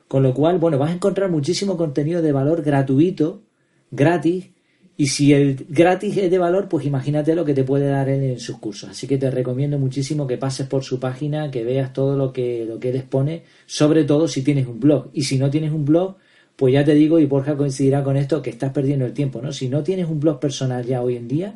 con 0.08 0.24
lo 0.24 0.34
cual, 0.34 0.58
bueno, 0.58 0.78
vas 0.78 0.90
a 0.90 0.96
encontrar 0.96 1.30
muchísimo 1.30 1.78
contenido 1.78 2.22
de 2.22 2.32
valor 2.32 2.64
gratuito, 2.64 3.44
gratis, 3.92 4.50
y 4.98 5.08
si 5.08 5.32
el 5.32 5.66
gratis 5.70 6.18
es 6.18 6.30
de 6.30 6.38
valor, 6.38 6.68
pues 6.68 6.86
imagínate 6.86 7.34
lo 7.34 7.46
que 7.46 7.54
te 7.54 7.64
puede 7.64 7.88
dar 7.88 8.10
él 8.10 8.22
en 8.22 8.40
sus 8.40 8.58
cursos. 8.58 8.90
Así 8.90 9.08
que 9.08 9.18
te 9.18 9.32
recomiendo 9.32 9.80
muchísimo 9.80 10.28
que 10.28 10.38
pases 10.38 10.68
por 10.68 10.84
su 10.84 11.00
página, 11.00 11.50
que 11.50 11.64
veas 11.64 11.94
todo 11.94 12.18
lo 12.18 12.34
que, 12.34 12.66
lo 12.66 12.80
que 12.82 12.90
él 12.90 12.98
expone, 12.98 13.44
sobre 13.66 14.04
todo 14.04 14.28
si 14.28 14.42
tienes 14.42 14.68
un 14.68 14.80
blog. 14.80 15.10
Y 15.14 15.24
si 15.24 15.40
no 15.40 15.50
tienes 15.50 15.72
un 15.72 15.86
blog, 15.86 16.18
pues 16.58 16.74
ya 16.74 16.84
te 16.84 16.94
digo, 16.94 17.18
y 17.18 17.26
Borja 17.26 17.56
coincidirá 17.56 18.04
con 18.04 18.18
esto, 18.18 18.42
que 18.42 18.50
estás 18.50 18.74
perdiendo 18.74 19.06
el 19.06 19.14
tiempo, 19.14 19.42
¿no? 19.42 19.54
Si 19.54 19.70
no 19.70 19.84
tienes 19.84 20.10
un 20.10 20.20
blog 20.20 20.42
personal 20.42 20.86
ya 20.86 21.02
hoy 21.02 21.16
en 21.16 21.30
día, 21.30 21.56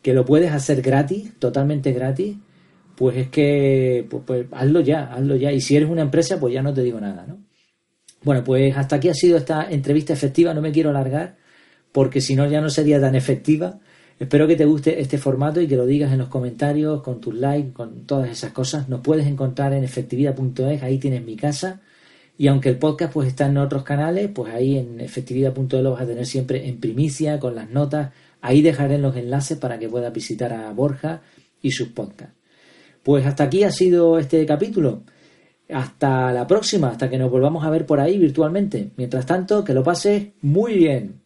que 0.00 0.14
lo 0.14 0.24
puedes 0.24 0.52
hacer 0.52 0.80
gratis, 0.82 1.32
totalmente 1.40 1.92
gratis, 1.92 2.36
pues 2.94 3.16
es 3.16 3.28
que 3.30 4.06
pues, 4.08 4.22
pues, 4.24 4.46
hazlo 4.52 4.78
ya, 4.78 5.12
hazlo 5.12 5.34
ya. 5.34 5.50
Y 5.50 5.60
si 5.60 5.74
eres 5.74 5.88
una 5.88 6.02
empresa, 6.02 6.38
pues 6.38 6.54
ya 6.54 6.62
no 6.62 6.72
te 6.72 6.84
digo 6.84 7.00
nada, 7.00 7.26
¿no? 7.26 7.38
Bueno, 8.22 8.44
pues 8.44 8.76
hasta 8.76 8.94
aquí 8.94 9.08
ha 9.08 9.14
sido 9.14 9.36
esta 9.36 9.68
entrevista 9.68 10.12
efectiva, 10.12 10.54
no 10.54 10.62
me 10.62 10.70
quiero 10.70 10.90
alargar, 10.90 11.36
porque 11.96 12.20
si 12.20 12.36
no 12.36 12.46
ya 12.46 12.60
no 12.60 12.68
sería 12.68 13.00
tan 13.00 13.14
efectiva. 13.14 13.78
Espero 14.20 14.46
que 14.46 14.54
te 14.54 14.66
guste 14.66 15.00
este 15.00 15.16
formato 15.16 15.62
y 15.62 15.66
que 15.66 15.76
lo 15.76 15.86
digas 15.86 16.12
en 16.12 16.18
los 16.18 16.28
comentarios, 16.28 17.00
con 17.00 17.22
tus 17.22 17.34
likes, 17.34 17.72
con 17.72 18.04
todas 18.04 18.28
esas 18.28 18.52
cosas. 18.52 18.90
Nos 18.90 19.00
puedes 19.00 19.26
encontrar 19.26 19.72
en 19.72 19.82
efectividad.es, 19.82 20.82
ahí 20.82 20.98
tienes 20.98 21.24
mi 21.24 21.36
casa. 21.36 21.80
Y 22.36 22.48
aunque 22.48 22.68
el 22.68 22.76
podcast 22.76 23.14
pues 23.14 23.28
está 23.28 23.46
en 23.46 23.56
otros 23.56 23.82
canales, 23.82 24.28
pues 24.28 24.52
ahí 24.52 24.76
en 24.76 25.00
efectividad.es 25.00 25.82
lo 25.82 25.92
vas 25.92 26.02
a 26.02 26.06
tener 26.06 26.26
siempre 26.26 26.68
en 26.68 26.80
primicia, 26.80 27.40
con 27.40 27.54
las 27.54 27.70
notas, 27.70 28.10
Ahí 28.42 28.60
dejaré 28.60 28.98
los 28.98 29.16
enlaces 29.16 29.56
para 29.56 29.78
que 29.78 29.88
puedas 29.88 30.12
visitar 30.12 30.52
a 30.52 30.70
Borja 30.72 31.22
y 31.62 31.70
sus 31.70 31.88
podcasts. 31.88 32.34
Pues 33.02 33.24
hasta 33.24 33.44
aquí 33.44 33.64
ha 33.64 33.70
sido 33.70 34.18
este 34.18 34.44
capítulo. 34.44 35.02
Hasta 35.70 36.30
la 36.30 36.46
próxima, 36.46 36.90
hasta 36.90 37.08
que 37.08 37.16
nos 37.16 37.30
volvamos 37.30 37.64
a 37.64 37.70
ver 37.70 37.86
por 37.86 38.00
ahí 38.00 38.18
virtualmente. 38.18 38.90
Mientras 38.96 39.24
tanto, 39.24 39.64
que 39.64 39.72
lo 39.72 39.82
pases 39.82 40.28
muy 40.42 40.74
bien. 40.74 41.22